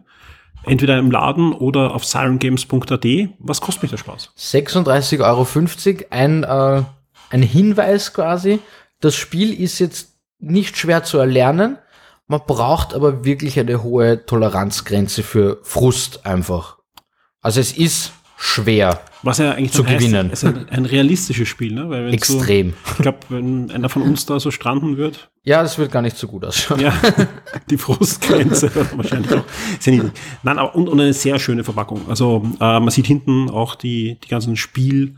[0.66, 3.06] Entweder im Laden oder auf sirengames.at.
[3.40, 4.32] Was kostet mich der Spaß?
[4.38, 6.06] 36,50 Euro.
[6.10, 6.84] Ein, äh,
[7.30, 8.60] ein Hinweis quasi.
[9.00, 11.78] Das Spiel ist jetzt nicht schwer zu erlernen.
[12.28, 16.79] Man braucht aber wirklich eine hohe Toleranzgrenze für Frust einfach.
[17.42, 19.02] Also es ist schwer.
[19.22, 20.32] Was ja eigentlich zu gewinnen.
[20.32, 21.90] Heißt, es ist ein, ein, realistisches Spiel, ne?
[21.90, 22.70] Weil Extrem.
[22.70, 25.30] So, ich glaube, wenn einer von uns da so stranden wird.
[25.44, 26.80] Ja, das wird gar nicht so gut ausschauen.
[26.80, 26.94] Ja,
[27.70, 29.44] die Frustgrenze wahrscheinlich auch.
[29.80, 30.14] Sehr niedrig.
[30.44, 32.08] Nein, aber und, und eine sehr schöne Verpackung.
[32.08, 35.16] Also äh, man sieht hinten auch die, die ganzen Spiel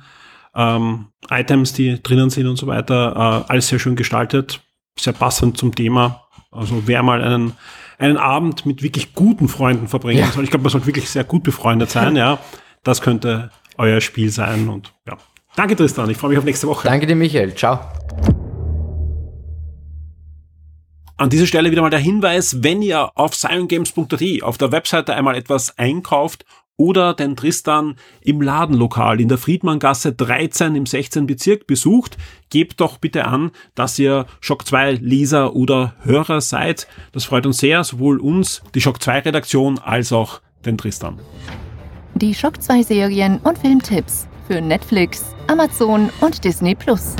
[0.56, 3.46] ähm, Items, die drinnen sind und so weiter.
[3.48, 4.62] Äh, alles sehr schön gestaltet,
[4.98, 6.24] sehr passend zum Thema.
[6.52, 7.54] Also wer mal einen,
[8.02, 10.32] einen Abend mit wirklich guten Freunden verbringen ja.
[10.32, 12.40] soll, ich glaube, man sollte wirklich sehr gut befreundet sein, ja.
[12.84, 14.70] Das könnte euer Spiel sein.
[14.70, 15.18] Und ja,
[15.56, 16.88] danke Tristan, ich freue mich auf nächste Woche.
[16.88, 17.54] Danke dir, Michael.
[17.54, 17.80] Ciao.
[21.18, 25.36] An dieser Stelle wieder mal der Hinweis, wenn ihr auf silentgames.at auf der Webseite einmal
[25.36, 26.46] etwas einkauft
[26.82, 31.28] oder den Tristan im Ladenlokal in der Friedmanngasse 13 im 16.
[31.28, 32.18] Bezirk besucht,
[32.50, 36.88] gebt doch bitte an, dass ihr Shock 2 Leser oder Hörer seid.
[37.12, 41.20] Das freut uns sehr, sowohl uns, die Shock 2 Redaktion, als auch den Tristan
[42.16, 47.16] die Shock 2 Serien und Filmtipps für Netflix, Amazon und Disney Plus.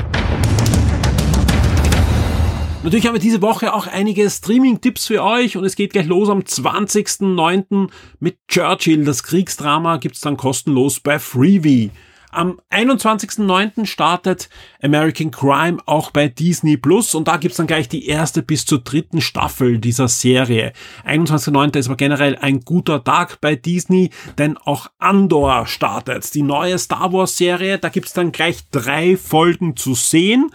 [2.84, 6.28] Natürlich haben wir diese Woche auch einige Streaming-Tipps für euch und es geht gleich los
[6.28, 7.88] am 20.09.
[8.18, 9.04] mit Churchill.
[9.04, 11.92] Das Kriegsdrama gibt's dann kostenlos bei Freebie.
[12.32, 13.86] Am 21.09.
[13.86, 14.48] startet
[14.82, 18.80] American Crime auch bei Disney Plus und da gibt's dann gleich die erste bis zur
[18.80, 20.72] dritten Staffel dieser Serie.
[21.06, 21.78] 21.09.
[21.78, 26.34] ist aber generell ein guter Tag bei Disney, denn auch Andor startet.
[26.34, 30.50] Die neue Star Wars Serie, da gibt's dann gleich drei Folgen zu sehen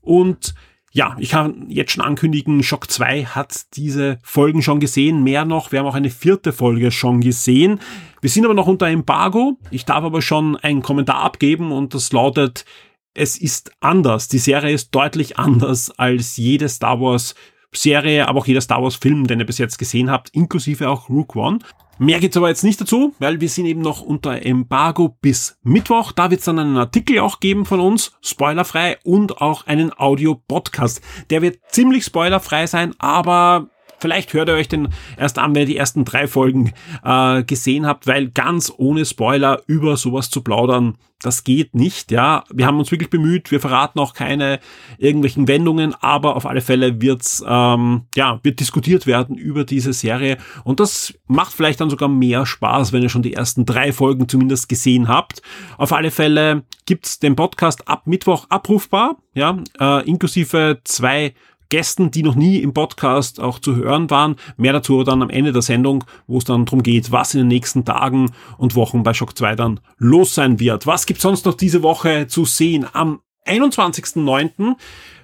[0.00, 0.54] und
[0.96, 5.70] ja, ich kann jetzt schon ankündigen, Shock 2 hat diese Folgen schon gesehen, mehr noch,
[5.70, 7.80] wir haben auch eine vierte Folge schon gesehen.
[8.22, 9.58] Wir sind aber noch unter Embargo.
[9.70, 12.64] Ich darf aber schon einen Kommentar abgeben und das lautet,
[13.12, 14.28] es ist anders.
[14.28, 17.34] Die Serie ist deutlich anders als jede Star Wars
[17.74, 21.10] Serie, aber auch jeder Star Wars Film, den ihr bis jetzt gesehen habt, inklusive auch
[21.10, 21.58] Rook One.
[21.98, 26.12] Mehr gibt's aber jetzt nicht dazu, weil wir sind eben noch unter Embargo bis Mittwoch.
[26.12, 31.00] Da wird's dann einen Artikel auch geben von uns, spoilerfrei, und auch einen Audio-Podcast.
[31.30, 35.66] Der wird ziemlich spoilerfrei sein, aber Vielleicht hört ihr euch den erst an, wenn ihr
[35.66, 36.72] die ersten drei Folgen
[37.04, 42.10] äh, gesehen habt, weil ganz ohne Spoiler über sowas zu plaudern, das geht nicht.
[42.10, 43.50] Ja, wir haben uns wirklich bemüht.
[43.50, 44.60] Wir verraten auch keine
[44.98, 50.36] irgendwelchen Wendungen, aber auf alle Fälle wird's ähm, ja wird diskutiert werden über diese Serie
[50.64, 54.28] und das macht vielleicht dann sogar mehr Spaß, wenn ihr schon die ersten drei Folgen
[54.28, 55.40] zumindest gesehen habt.
[55.78, 61.34] Auf alle Fälle gibt's den Podcast ab Mittwoch abrufbar, ja, äh, inklusive zwei
[61.68, 64.36] Gästen, die noch nie im Podcast auch zu hören waren.
[64.56, 67.48] Mehr dazu dann am Ende der Sendung, wo es dann darum geht, was in den
[67.48, 70.86] nächsten Tagen und Wochen bei Shock 2 dann los sein wird.
[70.86, 72.86] Was gibt's sonst noch diese Woche zu sehen?
[72.92, 74.76] Am 21.09.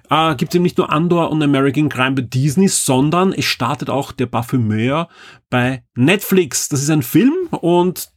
[0.09, 3.89] Äh, gibt es eben nicht nur Andor und American Crime bei Disney, sondern es startet
[3.89, 5.07] auch der Parfümeur
[5.49, 6.69] bei Netflix.
[6.69, 8.09] Das ist ein Film und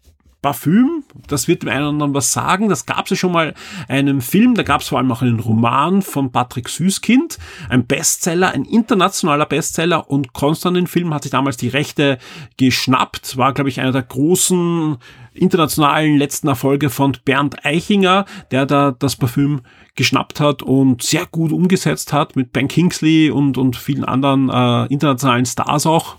[0.42, 2.68] Parfüm, das wird dem einen oder anderen was sagen.
[2.68, 3.54] Das gab es ja schon mal
[3.88, 8.52] einen Film, da gab es vor allem auch einen Roman von Patrick Süßkind, ein Bestseller,
[8.52, 12.18] ein internationaler Bestseller und Konstantin Film hat sich damals die Rechte
[12.58, 14.98] geschnappt, war glaube ich einer der großen
[15.36, 19.62] internationalen letzten Erfolge von Bernd Eichinger, der da das Parfüm
[19.94, 24.92] geschnappt hat und sehr gut umgesetzt hat mit Ben Kingsley und, und vielen anderen äh,
[24.92, 26.16] internationalen Stars auch.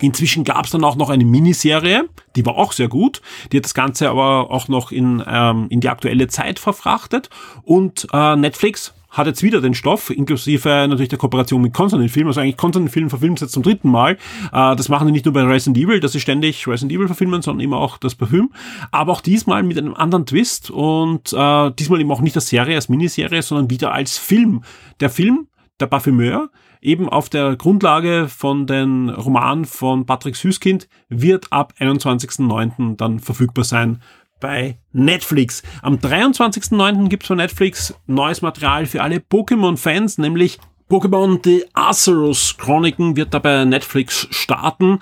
[0.00, 3.20] Inzwischen gab es dann auch noch eine Miniserie, die war auch sehr gut.
[3.52, 7.30] Die hat das Ganze aber auch noch in, ähm, in die aktuelle Zeit verfrachtet.
[7.62, 12.28] Und äh, Netflix hat jetzt wieder den Stoff, inklusive natürlich der Kooperation mit Consonant Film.
[12.28, 14.12] Also eigentlich Consonant Film verfilmt jetzt zum dritten Mal.
[14.52, 17.42] Äh, das machen die nicht nur bei Resident Evil, dass sie ständig Resident Evil verfilmen,
[17.42, 18.52] sondern immer auch das Parfüm.
[18.92, 22.76] Aber auch diesmal mit einem anderen Twist und äh, diesmal eben auch nicht als Serie,
[22.76, 24.62] als Miniserie, sondern wieder als Film.
[25.00, 25.48] Der Film,
[25.80, 32.96] der Parfümeur, eben auf der Grundlage von den Roman von Patrick Süßkind wird ab 21.09.
[32.96, 34.02] dann verfügbar sein
[34.40, 35.62] bei Netflix.
[35.82, 37.08] Am 23.09.
[37.08, 43.38] gibt's von Netflix neues Material für alle Pokémon-Fans, nämlich Pokémon The Arceus Chroniken wird da
[43.38, 44.98] bei Netflix starten.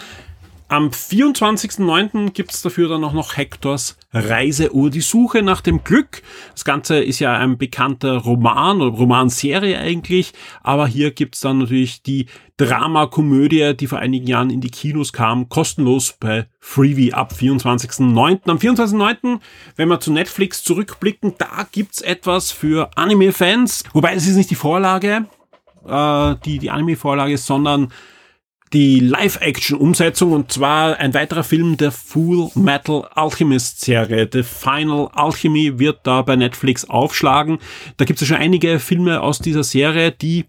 [0.70, 2.32] Am 24.09.
[2.32, 6.20] gibt's dafür dann auch noch Hectors Reiseuhr, die Suche nach dem Glück.
[6.52, 12.02] Das Ganze ist ja ein bekannter Roman oder Romanserie eigentlich, aber hier gibt's dann natürlich
[12.02, 12.26] die
[12.58, 18.40] Dramakomödie, die vor einigen Jahren in die Kinos kam, kostenlos bei Freebie ab 24.09.
[18.44, 19.40] Am 24.09.,
[19.76, 24.54] wenn wir zu Netflix zurückblicken, da gibt's etwas für Anime-Fans, wobei es ist nicht die
[24.54, 25.24] Vorlage,
[25.86, 27.90] äh, die, die Anime-Vorlage, sondern
[28.72, 34.28] die Live-Action-Umsetzung und zwar ein weiterer Film der Full Metal Alchemist Serie.
[34.30, 37.58] The Final Alchemy wird da bei Netflix aufschlagen.
[37.96, 40.46] Da gibt es ja schon einige Filme aus dieser Serie, die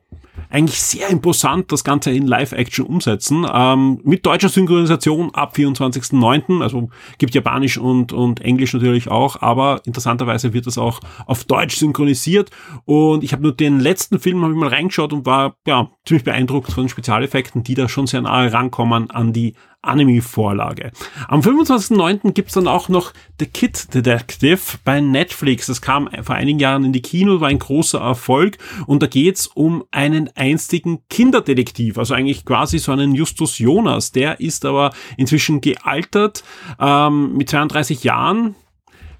[0.49, 3.45] eigentlich sehr imposant das Ganze in Live-Action umsetzen.
[3.51, 6.61] Ähm, mit deutscher Synchronisation ab 24.09.
[6.61, 11.77] Also gibt Japanisch und, und Englisch natürlich auch, aber interessanterweise wird das auch auf Deutsch
[11.77, 12.49] synchronisiert.
[12.85, 16.23] Und ich habe nur den letzten Film habe ich mal reingeschaut und war ja ziemlich
[16.23, 20.91] beeindruckt von den Spezialeffekten, die da schon sehr nahe rankommen an die Anime-Vorlage.
[21.27, 22.33] Am 25.09.
[22.33, 25.67] gibt's dann auch noch The Kid Detective bei Netflix.
[25.67, 29.47] Das kam vor einigen Jahren in die Kino, war ein großer Erfolg und da geht's
[29.47, 34.11] um einen einstigen Kinderdetektiv, also eigentlich quasi so einen Justus Jonas.
[34.11, 36.43] Der ist aber inzwischen gealtert
[36.79, 38.55] ähm, mit 32 Jahren,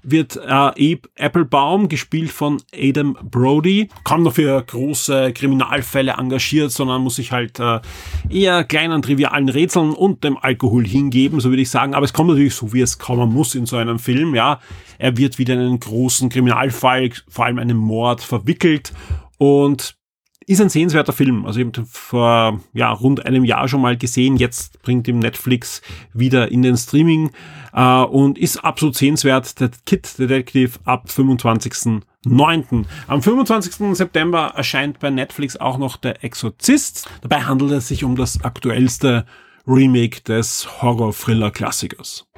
[0.02, 7.16] wird äh, Applebaum, gespielt von Adam Brody, kaum noch für große Kriminalfälle engagiert, sondern muss
[7.16, 7.80] sich halt äh,
[8.28, 11.94] eher kleinen, trivialen Rätseln und dem Alkohol hingeben, so würde ich sagen.
[11.94, 14.60] Aber es kommt natürlich so, wie es kommen muss in so einem Film, ja.
[14.98, 18.92] Er wird wieder in einen großen Kriminalfall, vor allem einen Mord, verwickelt
[19.38, 19.99] und
[20.46, 21.44] ist ein sehenswerter Film.
[21.46, 24.36] Also ich habe vor ja, rund einem Jahr schon mal gesehen.
[24.36, 27.30] Jetzt bringt ihm Netflix wieder in den Streaming
[27.72, 29.60] äh, und ist absolut sehenswert.
[29.60, 32.84] Der Kid Detective ab 25.09.
[33.06, 33.96] Am 25.
[33.96, 37.08] September erscheint bei Netflix auch noch Der Exorzist.
[37.22, 39.26] Dabei handelt es sich um das aktuellste
[39.66, 42.29] Remake des Horror-Thriller-Klassikers.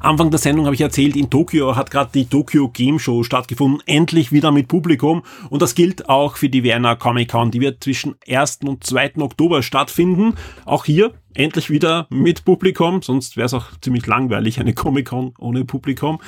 [0.00, 3.82] Anfang der Sendung habe ich erzählt, in Tokio hat gerade die Tokyo Game Show stattgefunden,
[3.86, 5.22] endlich wieder mit Publikum.
[5.50, 7.50] Und das gilt auch für die Vienna Comic Con.
[7.50, 8.60] Die wird zwischen 1.
[8.64, 9.16] und 2.
[9.18, 10.34] Oktober stattfinden.
[10.64, 15.64] Auch hier endlich wieder mit Publikum, sonst wäre es auch ziemlich langweilig, eine Comic-Con ohne
[15.64, 16.20] Publikum.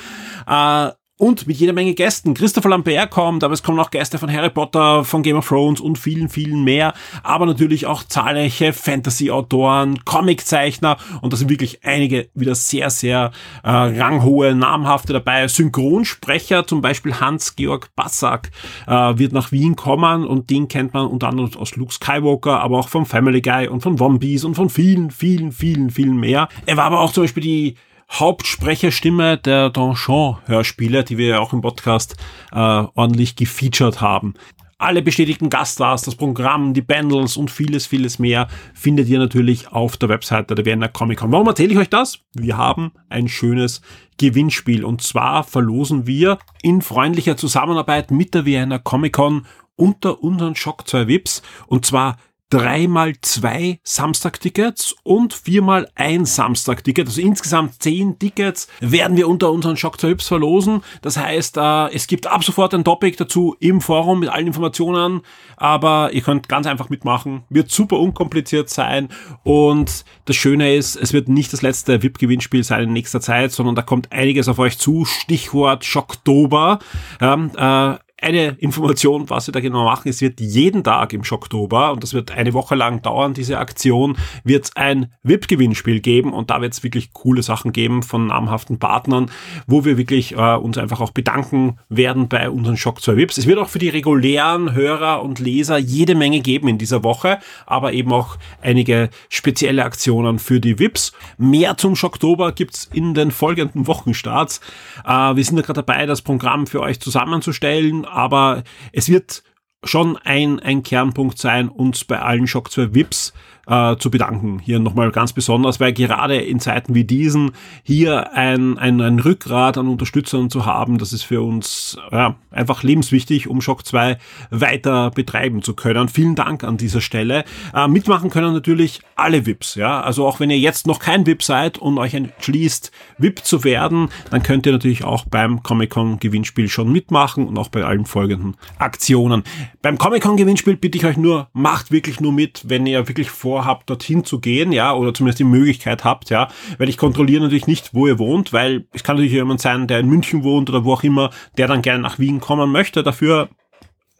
[0.47, 2.33] Äh, und mit jeder Menge Gästen.
[2.33, 5.79] Christopher Lambert kommt, aber es kommen auch Gäste von Harry Potter, von Game of Thrones
[5.79, 6.95] und vielen, vielen mehr.
[7.21, 13.29] Aber natürlich auch zahlreiche Fantasy-Autoren, Comiczeichner und da sind wirklich einige wieder sehr, sehr
[13.63, 15.47] äh, ranghohe, namhafte dabei.
[15.47, 18.49] Synchronsprecher, zum Beispiel Hans-Georg Bassack,
[18.87, 22.79] äh, wird nach Wien kommen und den kennt man unter anderem aus Luke Skywalker, aber
[22.79, 26.47] auch vom Family Guy und von One Piece und von vielen, vielen, vielen, vielen mehr.
[26.65, 27.75] Er war aber auch zum Beispiel die
[28.11, 32.15] Hauptsprecherstimme der Donjon-Hörspiele, die wir ja auch im Podcast
[32.51, 34.33] äh, ordentlich gefeatured haben.
[34.77, 39.95] Alle bestätigten Gaststars, das Programm, die Bundles und vieles, vieles mehr findet ihr natürlich auf
[39.95, 41.31] der Webseite der Vienna Comic Con.
[41.31, 42.19] Warum erzähle ich euch das?
[42.33, 43.81] Wir haben ein schönes
[44.17, 49.45] Gewinnspiel und zwar verlosen wir in freundlicher Zusammenarbeit mit der Vienna Comic Con
[49.75, 52.17] unter unseren Shock 2 Vips und zwar
[52.51, 57.07] dreimal zwei Samstag-Tickets und viermal ein Samstag-Ticket.
[57.07, 60.83] Also insgesamt zehn Tickets werden wir unter unseren Shock Hips verlosen.
[61.01, 65.21] Das heißt, äh, es gibt ab sofort ein Topic dazu im Forum mit allen Informationen,
[65.55, 67.43] aber ihr könnt ganz einfach mitmachen.
[67.49, 69.09] Wird super unkompliziert sein
[69.43, 73.75] und das Schöne ist, es wird nicht das letzte VIP-Gewinnspiel sein in nächster Zeit, sondern
[73.75, 75.05] da kommt einiges auf euch zu.
[75.05, 76.79] Stichwort Schocktober.
[77.21, 80.07] Ja, äh, eine Information, was wir da genau machen.
[80.07, 84.15] Es wird jeden Tag im Schocktober, und das wird eine Woche lang dauern, diese Aktion,
[84.43, 88.77] wird es ein VIP-Gewinnspiel geben und da wird es wirklich coole Sachen geben von namhaften
[88.77, 89.31] Partnern,
[89.65, 93.39] wo wir wirklich äh, uns einfach auch bedanken werden bei unseren Shock 2 VIPs.
[93.39, 97.39] Es wird auch für die regulären Hörer und Leser jede Menge geben in dieser Woche,
[97.65, 101.13] aber eben auch einige spezielle Aktionen für die VIPs.
[101.37, 104.61] Mehr zum Schocktober gibt's in den folgenden Wochenstarts.
[105.05, 109.43] Äh, wir sind da gerade dabei, das Programm für euch zusammenzustellen aber es wird
[109.83, 113.33] schon ein, ein Kernpunkt sein, uns bei allen Shock 2 VIPs
[113.67, 114.59] äh, zu bedanken.
[114.59, 117.51] Hier nochmal ganz besonders, weil gerade in Zeiten wie diesen
[117.83, 122.83] hier ein, ein, ein Rückgrat an Unterstützern zu haben, das ist für uns ja, einfach
[122.83, 124.17] lebenswichtig, um Shock 2
[124.49, 126.09] weiter betreiben zu können.
[126.09, 127.43] Vielen Dank an dieser Stelle.
[127.73, 129.75] Äh, mitmachen können natürlich alle VIPs.
[129.75, 130.01] Ja?
[130.01, 134.09] Also auch wenn ihr jetzt noch kein VIP seid und euch entschließt, VIP zu werden,
[134.29, 138.55] dann könnt ihr natürlich auch beim Comic-Con Gewinnspiel schon mitmachen und auch bei allen folgenden
[138.77, 139.43] Aktionen.
[139.81, 143.89] Beim Comic-Con Gewinnspiel bitte ich euch nur, macht wirklich nur mit, wenn ihr wirklich vorhabt,
[143.89, 146.47] dorthin zu gehen, ja, oder zumindest die Möglichkeit habt, ja,
[146.77, 149.99] weil ich kontrolliere natürlich nicht, wo ihr wohnt, weil es kann natürlich jemand sein, der
[149.99, 153.03] in München wohnt oder wo auch immer, der dann gerne nach Wien kommen möchte.
[153.03, 153.49] Dafür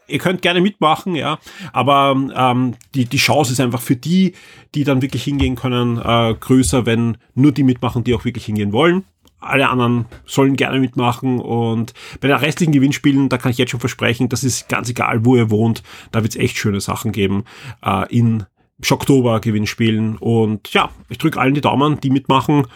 [0.07, 1.39] ihr könnt gerne mitmachen, ja,
[1.71, 4.33] aber ähm, die, die Chance ist einfach für die,
[4.75, 8.73] die dann wirklich hingehen können, äh, größer, wenn nur die mitmachen, die auch wirklich hingehen
[8.73, 9.05] wollen.
[9.39, 13.79] Alle anderen sollen gerne mitmachen und bei den restlichen Gewinnspielen, da kann ich jetzt schon
[13.79, 17.45] versprechen, das ist ganz egal, wo ihr wohnt, da wird es echt schöne Sachen geben
[17.83, 18.45] äh, in
[18.83, 22.67] Schocktober Gewinnspielen und ja, ich drücke allen die Daumen, die mitmachen,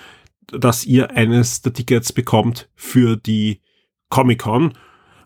[0.47, 3.61] dass ihr eines der Tickets bekommt für die
[4.09, 4.73] Comic-Con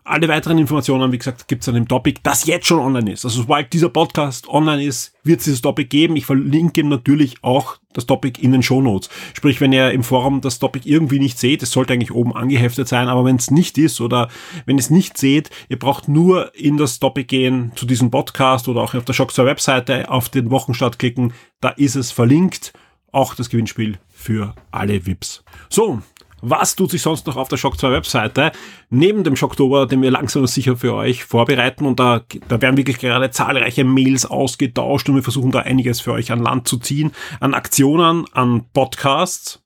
[0.04, 3.24] alle weiteren Informationen, wie gesagt, gibt's an dem Topic, das jetzt schon online ist.
[3.24, 6.16] Also sobald dieser Podcast online ist, wird es dieses Topic geben.
[6.16, 9.10] Ich verlinke natürlich auch das Topic in den Show Notes.
[9.34, 12.88] Sprich, wenn ihr im Forum das Topic irgendwie nicht seht, es sollte eigentlich oben angeheftet
[12.88, 14.28] sein, aber wenn es nicht ist oder
[14.66, 18.80] wenn es nicht seht, ihr braucht nur in das Topic gehen zu diesem Podcast oder
[18.82, 22.72] auch auf der Shockstar Webseite auf den Wochenstart klicken, da ist es verlinkt.
[23.12, 25.42] Auch das Gewinnspiel für alle VIPs.
[25.68, 26.00] So,
[26.42, 28.52] was tut sich sonst noch auf der Shock 2 Webseite?
[28.88, 32.76] Neben dem Schocktober, den wir langsam und sicher für euch vorbereiten und da, da werden
[32.76, 36.78] wirklich gerade zahlreiche Mails ausgetauscht und wir versuchen da einiges für euch an Land zu
[36.78, 39.62] ziehen, an Aktionen, an Podcasts.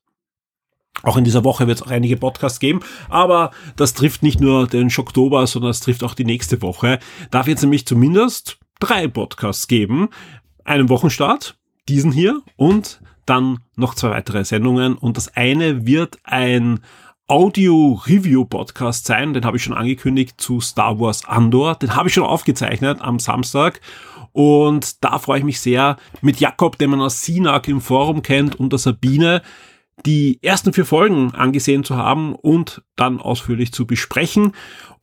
[1.03, 4.67] Auch in dieser Woche wird es auch einige Podcasts geben, aber das trifft nicht nur
[4.67, 6.99] den Schocktober, sondern es trifft auch die nächste Woche.
[7.31, 10.09] Da wird es nämlich zumindest drei Podcasts geben.
[10.63, 11.57] Einen Wochenstart,
[11.87, 14.95] diesen hier und dann noch zwei weitere Sendungen.
[14.95, 16.79] Und das eine wird ein
[17.27, 22.23] Audio-Review-Podcast sein, den habe ich schon angekündigt zu Star Wars Andor, den habe ich schon
[22.23, 23.81] aufgezeichnet am Samstag.
[24.31, 28.59] Und da freue ich mich sehr mit Jakob, den man aus Sinak im Forum kennt
[28.59, 29.41] und der Sabine,
[30.05, 34.51] die ersten vier Folgen angesehen zu haben und dann ausführlich zu besprechen.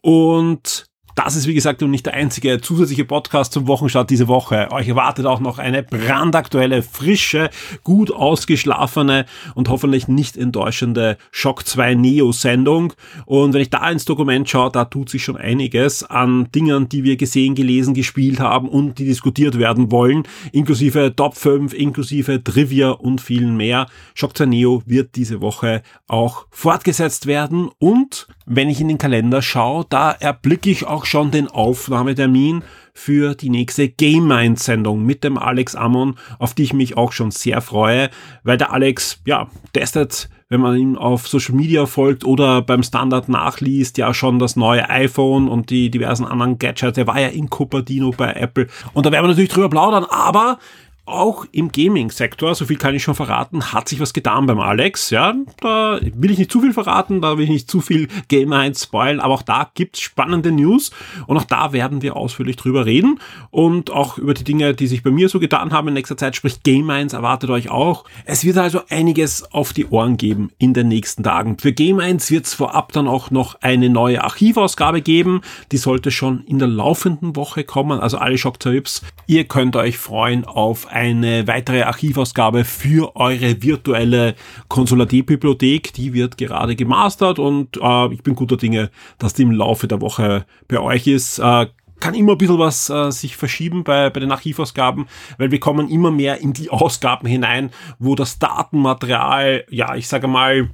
[0.00, 4.68] Und das ist, wie gesagt, nicht der einzige zusätzliche Podcast zum Wochenstart diese Woche.
[4.70, 7.50] Euch erwartet auch noch eine brandaktuelle, frische,
[7.84, 12.94] gut ausgeschlafene und hoffentlich nicht enttäuschende Shock 2 Neo-Sendung.
[13.26, 17.04] Und wenn ich da ins Dokument schaue, da tut sich schon einiges an Dingen, die
[17.04, 22.90] wir gesehen, gelesen, gespielt haben und die diskutiert werden wollen, inklusive Top 5, inklusive Trivia
[22.90, 23.86] und vielen mehr.
[24.14, 29.42] Shock 2 Neo wird diese Woche auch fortgesetzt werden und wenn ich in den Kalender
[29.42, 32.62] schaue, da erblicke ich auch schon den Aufnahmetermin
[32.94, 37.12] für die nächste Game Mind Sendung mit dem Alex Amon, auf die ich mich auch
[37.12, 38.10] schon sehr freue,
[38.44, 43.28] weil der Alex, ja, testet, wenn man ihm auf Social Media folgt oder beim Standard
[43.30, 46.98] nachliest, ja schon das neue iPhone und die diversen anderen Gadgets.
[46.98, 50.58] Er war ja in Cupertino bei Apple und da werden wir natürlich drüber plaudern, aber
[51.04, 55.10] auch im Gaming-Sektor, so viel kann ich schon verraten, hat sich was getan beim Alex.
[55.10, 58.52] Ja, da will ich nicht zu viel verraten, da will ich nicht zu viel Game
[58.52, 60.92] 1 spoilen, aber auch da gibt's spannende News
[61.26, 63.18] und auch da werden wir ausführlich drüber reden
[63.50, 66.36] und auch über die Dinge, die sich bei mir so getan haben in nächster Zeit,
[66.36, 68.04] sprich Game 1 erwartet euch auch.
[68.24, 71.58] Es wird also einiges auf die Ohren geben in den nächsten Tagen.
[71.58, 75.40] Für Game 1 wird's vorab dann auch noch eine neue Archivausgabe geben,
[75.72, 79.02] die sollte schon in der laufenden Woche kommen, also alle Shock Tips.
[79.26, 84.34] Ihr könnt euch freuen auf eine weitere Archivausgabe für eure virtuelle
[84.68, 85.92] Konsulat-Bibliothek.
[85.94, 90.00] Die wird gerade gemastert und äh, ich bin guter Dinge, dass die im Laufe der
[90.00, 91.38] Woche bei euch ist.
[91.38, 91.66] Äh,
[92.00, 95.06] kann immer ein bisschen was äh, sich verschieben bei, bei den Archivausgaben,
[95.38, 100.26] weil wir kommen immer mehr in die Ausgaben hinein, wo das Datenmaterial, ja, ich sage
[100.26, 100.68] mal,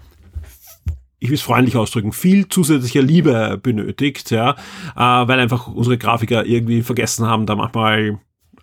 [1.21, 4.53] ich will es freundlich ausdrücken, viel zusätzlicher Liebe benötigt, ja,
[4.97, 8.19] äh, weil einfach unsere Grafiker irgendwie vergessen haben, da manchmal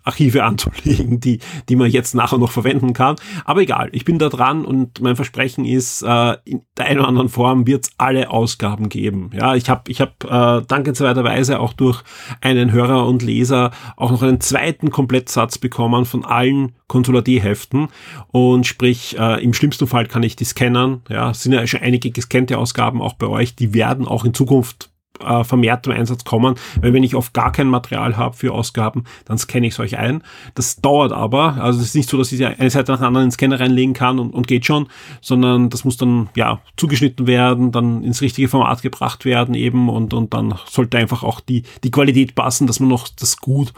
[0.06, 3.16] Archive anzulegen, die, die man jetzt nachher noch verwenden kann.
[3.44, 7.08] Aber egal, ich bin da dran und mein Versprechen ist, äh, in der einen oder
[7.08, 9.30] anderen Form wird es alle Ausgaben geben.
[9.34, 12.02] Ja, ich habe ich hab, äh, dankenswerterweise auch durch
[12.40, 17.88] einen Hörer und Leser auch noch einen zweiten Komplettsatz bekommen von allen Consular-D-Heften
[18.28, 21.02] und sprich, äh, im schlimmsten Fall kann ich die scannen.
[21.08, 24.34] Ja, es sind ja schon einige gescannte Ausgaben auch bei euch, die werden auch in
[24.34, 24.90] Zukunft
[25.24, 29.04] äh, vermehrt zum Einsatz kommen, weil wenn ich oft gar kein Material habe für Ausgaben,
[29.24, 30.22] dann scanne ich es euch ein.
[30.54, 33.26] Das dauert aber, also es ist nicht so, dass ich eine Seite nach der anderen
[33.26, 34.88] ins Scanner reinlegen kann und, und geht schon,
[35.20, 40.14] sondern das muss dann ja zugeschnitten werden, dann ins richtige Format gebracht werden eben und,
[40.14, 43.72] und dann sollte einfach auch die, die Qualität passen, dass man noch das gut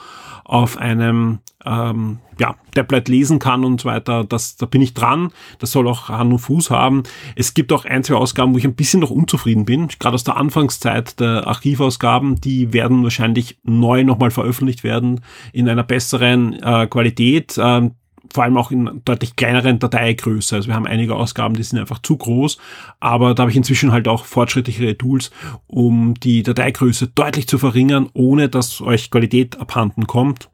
[0.44, 4.24] auf einem ähm, ja, Tablet lesen kann und so weiter.
[4.24, 5.32] Das, da bin ich dran.
[5.58, 7.02] Das soll auch Hand und Fuß haben.
[7.34, 9.88] Es gibt auch ein, zwei Ausgaben, wo ich ein bisschen noch unzufrieden bin.
[9.98, 15.20] Gerade aus der Anfangszeit der Archivausgaben, die werden wahrscheinlich neu nochmal veröffentlicht werden
[15.52, 17.58] in einer besseren äh, Qualität.
[17.60, 17.92] Ähm,
[18.32, 20.56] vor allem auch in deutlich kleineren Dateigröße.
[20.56, 22.58] Also wir haben einige Ausgaben, die sind einfach zu groß,
[23.00, 25.30] aber da habe ich inzwischen halt auch fortschrittlichere Tools,
[25.66, 30.50] um die Dateigröße deutlich zu verringern, ohne dass euch Qualität abhanden kommt.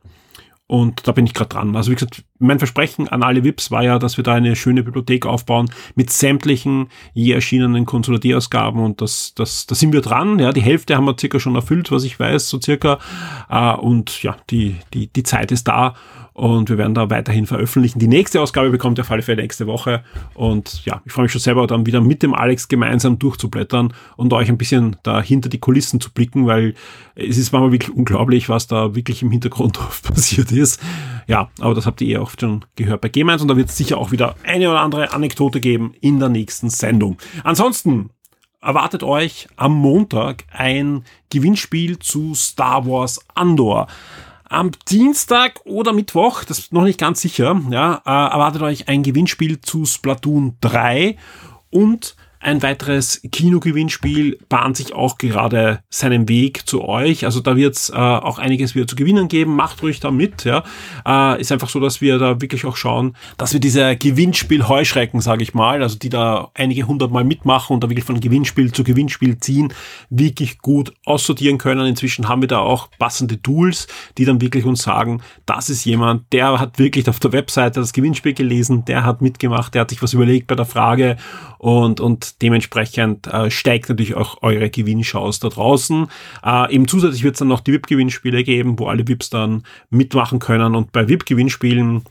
[0.67, 1.77] Und da bin ich gerade dran.
[1.77, 4.83] Also wie gesagt, mein Versprechen an alle VIPs war ja, dass wir da eine schöne
[4.83, 10.39] Bibliothek aufbauen mit sämtlichen je erschienenen Konsolidierungsgaben und das, das, da sind wir dran.
[10.39, 12.99] Ja, die Hälfte haben wir circa schon erfüllt, was ich weiß, so circa.
[13.51, 15.95] Äh, und ja, die, die, die Zeit ist da
[16.35, 18.01] und wir werden da weiterhin veröffentlichen.
[18.01, 20.05] Die nächste Ausgabe bekommt ihr auf alle Fälle nächste Woche
[20.35, 24.33] und ja, ich freue mich schon selber dann wieder mit dem Alex gemeinsam durchzublättern und
[24.33, 26.75] euch ein bisschen da hinter die Kulissen zu blicken, weil
[27.15, 30.83] es ist manchmal wirklich unglaublich, was da wirklich im Hintergrund passiert ist.
[31.29, 33.77] Ja, aber das habt ihr eh oft schon gehört bei G-Mines und da wird es
[33.77, 37.17] sicher auch wieder eine oder andere Anekdote geben in der nächsten Sendung.
[37.45, 38.11] Ansonsten
[38.65, 43.87] erwartet euch am Montag ein Gewinnspiel zu Star Wars Andor.
[44.55, 49.03] Am Dienstag oder Mittwoch, das ist noch nicht ganz sicher, ja, äh, erwartet euch ein
[49.03, 51.19] Gewinnspiel zu Splatoon 3
[51.71, 52.15] und
[52.45, 57.25] ein weiteres Kinogewinnspiel bahnt sich auch gerade seinen Weg zu euch.
[57.25, 59.57] Also da wird es äh, auch einiges wieder zu gewinnen geben.
[59.57, 60.45] Macht ruhig da mit.
[60.45, 60.63] Ja.
[61.07, 65.43] Äh, ist einfach so, dass wir da wirklich auch schauen, dass wir diese Gewinnspiel-Heuschrecken, sage
[65.43, 69.39] ich mal, also die da einige hundertmal mitmachen und da wirklich von Gewinnspiel zu Gewinnspiel
[69.39, 69.73] ziehen,
[70.11, 71.87] wirklich gut aussortieren können.
[71.87, 73.87] Inzwischen haben wir da auch passende Tools,
[74.19, 77.95] die dann wirklich uns sagen, das ist jemand, der hat wirklich auf der Webseite das
[77.95, 81.17] Gewinnspiel gelesen, der hat mitgemacht, der hat sich was überlegt bei der Frage
[81.59, 86.09] und, und dementsprechend äh, steigt natürlich auch eure Gewinnchance da draußen.
[86.45, 90.39] Äh, eben zusätzlich wird es dann noch die VIP-Gewinnspiele geben, wo alle VIPs dann mitmachen
[90.39, 92.03] können und bei VIP-Gewinnspielen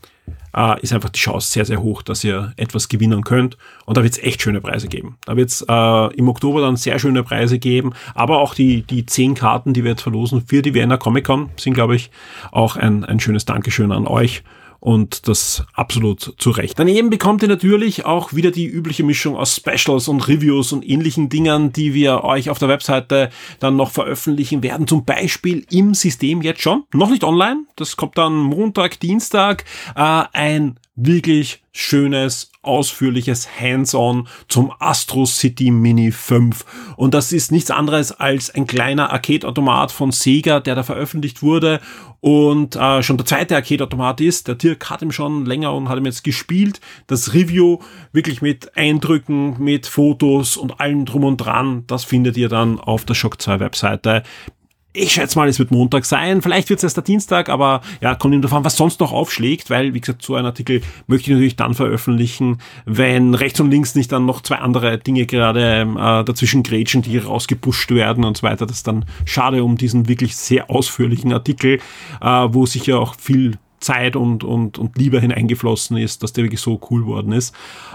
[0.56, 3.56] äh, ist einfach die Chance sehr, sehr hoch, dass ihr etwas gewinnen könnt.
[3.84, 5.18] Und da wird es echt schöne Preise geben.
[5.26, 9.06] Da wird es äh, im Oktober dann sehr schöne Preise geben, aber auch die, die
[9.06, 12.10] zehn Karten, die wir jetzt verlosen für die Vienna Comic Con, sind, glaube ich,
[12.52, 14.42] auch ein, ein schönes Dankeschön an euch
[14.84, 16.78] und das absolut zu Recht.
[16.78, 21.30] Daneben bekommt ihr natürlich auch wieder die übliche Mischung aus Specials und Reviews und ähnlichen
[21.30, 23.30] Dingen, die wir euch auf der Webseite
[23.60, 24.86] dann noch veröffentlichen werden.
[24.86, 26.84] Zum Beispiel im System jetzt schon.
[26.92, 27.64] Noch nicht online.
[27.76, 29.64] Das kommt dann Montag, Dienstag.
[29.96, 36.64] Äh, ein wirklich schönes, ausführliches Hands-on zum Astro City Mini 5.
[36.96, 41.80] Und das ist nichts anderes als ein kleiner Arcade-Automat von Sega, der da veröffentlicht wurde
[42.20, 44.46] und äh, schon der zweite Arcade-Automat ist.
[44.46, 46.80] Der Dirk hat ihm schon länger und hat ihm jetzt gespielt.
[47.06, 47.78] Das Review
[48.12, 53.04] wirklich mit Eindrücken, mit Fotos und allem drum und dran, das findet ihr dann auf
[53.04, 54.22] der Shock 2 Webseite.
[54.96, 56.40] Ich schätze mal, es wird Montag sein.
[56.40, 59.68] Vielleicht wird es erst der Dienstag, aber ja, kommt ihm davon, was sonst noch aufschlägt,
[59.68, 63.96] weil, wie gesagt, so ein Artikel möchte ich natürlich dann veröffentlichen, wenn rechts und links
[63.96, 68.44] nicht dann noch zwei andere Dinge gerade äh, dazwischen grätschen, die rausgepusht werden und so
[68.44, 68.66] weiter.
[68.66, 71.80] Das ist dann schade um diesen wirklich sehr ausführlichen Artikel,
[72.20, 76.60] äh, wo sicher auch viel Zeit und, und, und Liebe hineingeflossen ist, dass der wirklich
[76.60, 77.54] so cool worden ist.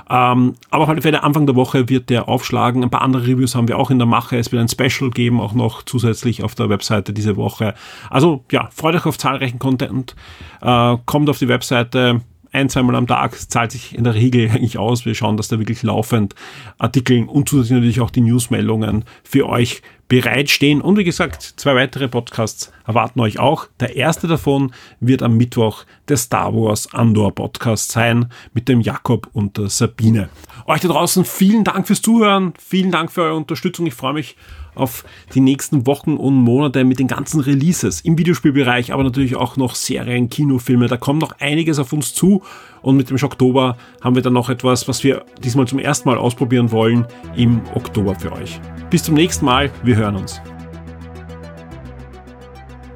[0.10, 2.84] Ähm, aber auf alle Fälle Anfang der Woche wird der aufschlagen.
[2.84, 4.38] Ein paar andere Reviews haben wir auch in der Mache.
[4.38, 7.74] Es wird ein Special geben, auch noch zusätzlich auf der Webseite diese Woche.
[8.10, 10.16] Also ja, freut euch auf zahlreichen Content.
[10.62, 12.22] Äh, kommt auf die Webseite
[12.52, 15.06] ein, zweimal am Tag zahlt sich in der Regel eigentlich aus.
[15.06, 16.34] Wir schauen, dass da wirklich laufend
[16.78, 20.82] Artikel und zusätzlich natürlich auch die Newsmeldungen für euch bereitstehen.
[20.82, 23.68] Und wie gesagt, zwei weitere Podcasts erwarten euch auch.
[23.80, 29.30] Der erste davon wird am Mittwoch der Star Wars Andor Podcast sein mit dem Jakob
[29.32, 30.30] und der Sabine.
[30.66, 33.86] Euch da draußen vielen Dank fürs Zuhören, vielen Dank für eure Unterstützung.
[33.86, 34.36] Ich freue mich
[34.76, 35.04] auf
[35.34, 39.76] die nächsten Wochen und Monate mit den ganzen Releases im Videospielbereich, aber natürlich auch noch
[39.76, 40.88] Serien, Kinofilme.
[40.88, 42.44] Da kommt noch einiges auf uns zu
[42.82, 46.18] und mit dem Oktober haben wir dann noch etwas, was wir diesmal zum ersten Mal
[46.18, 47.06] ausprobieren wollen
[47.36, 48.60] im Oktober für euch.
[48.90, 50.42] Bis zum nächsten Mal, wir hören uns.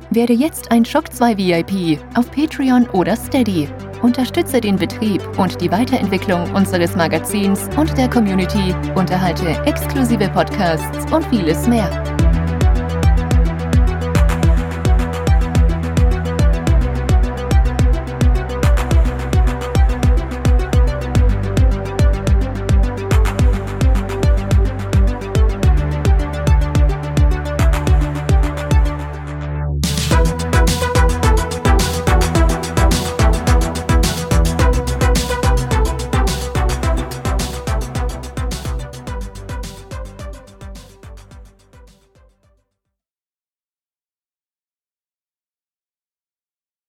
[0.10, 3.68] Werde jetzt ein Shock 2 VIP auf Patreon oder Steady.
[4.04, 11.26] Unterstütze den Betrieb und die Weiterentwicklung unseres Magazins und der Community, unterhalte exklusive Podcasts und
[11.28, 11.90] vieles mehr.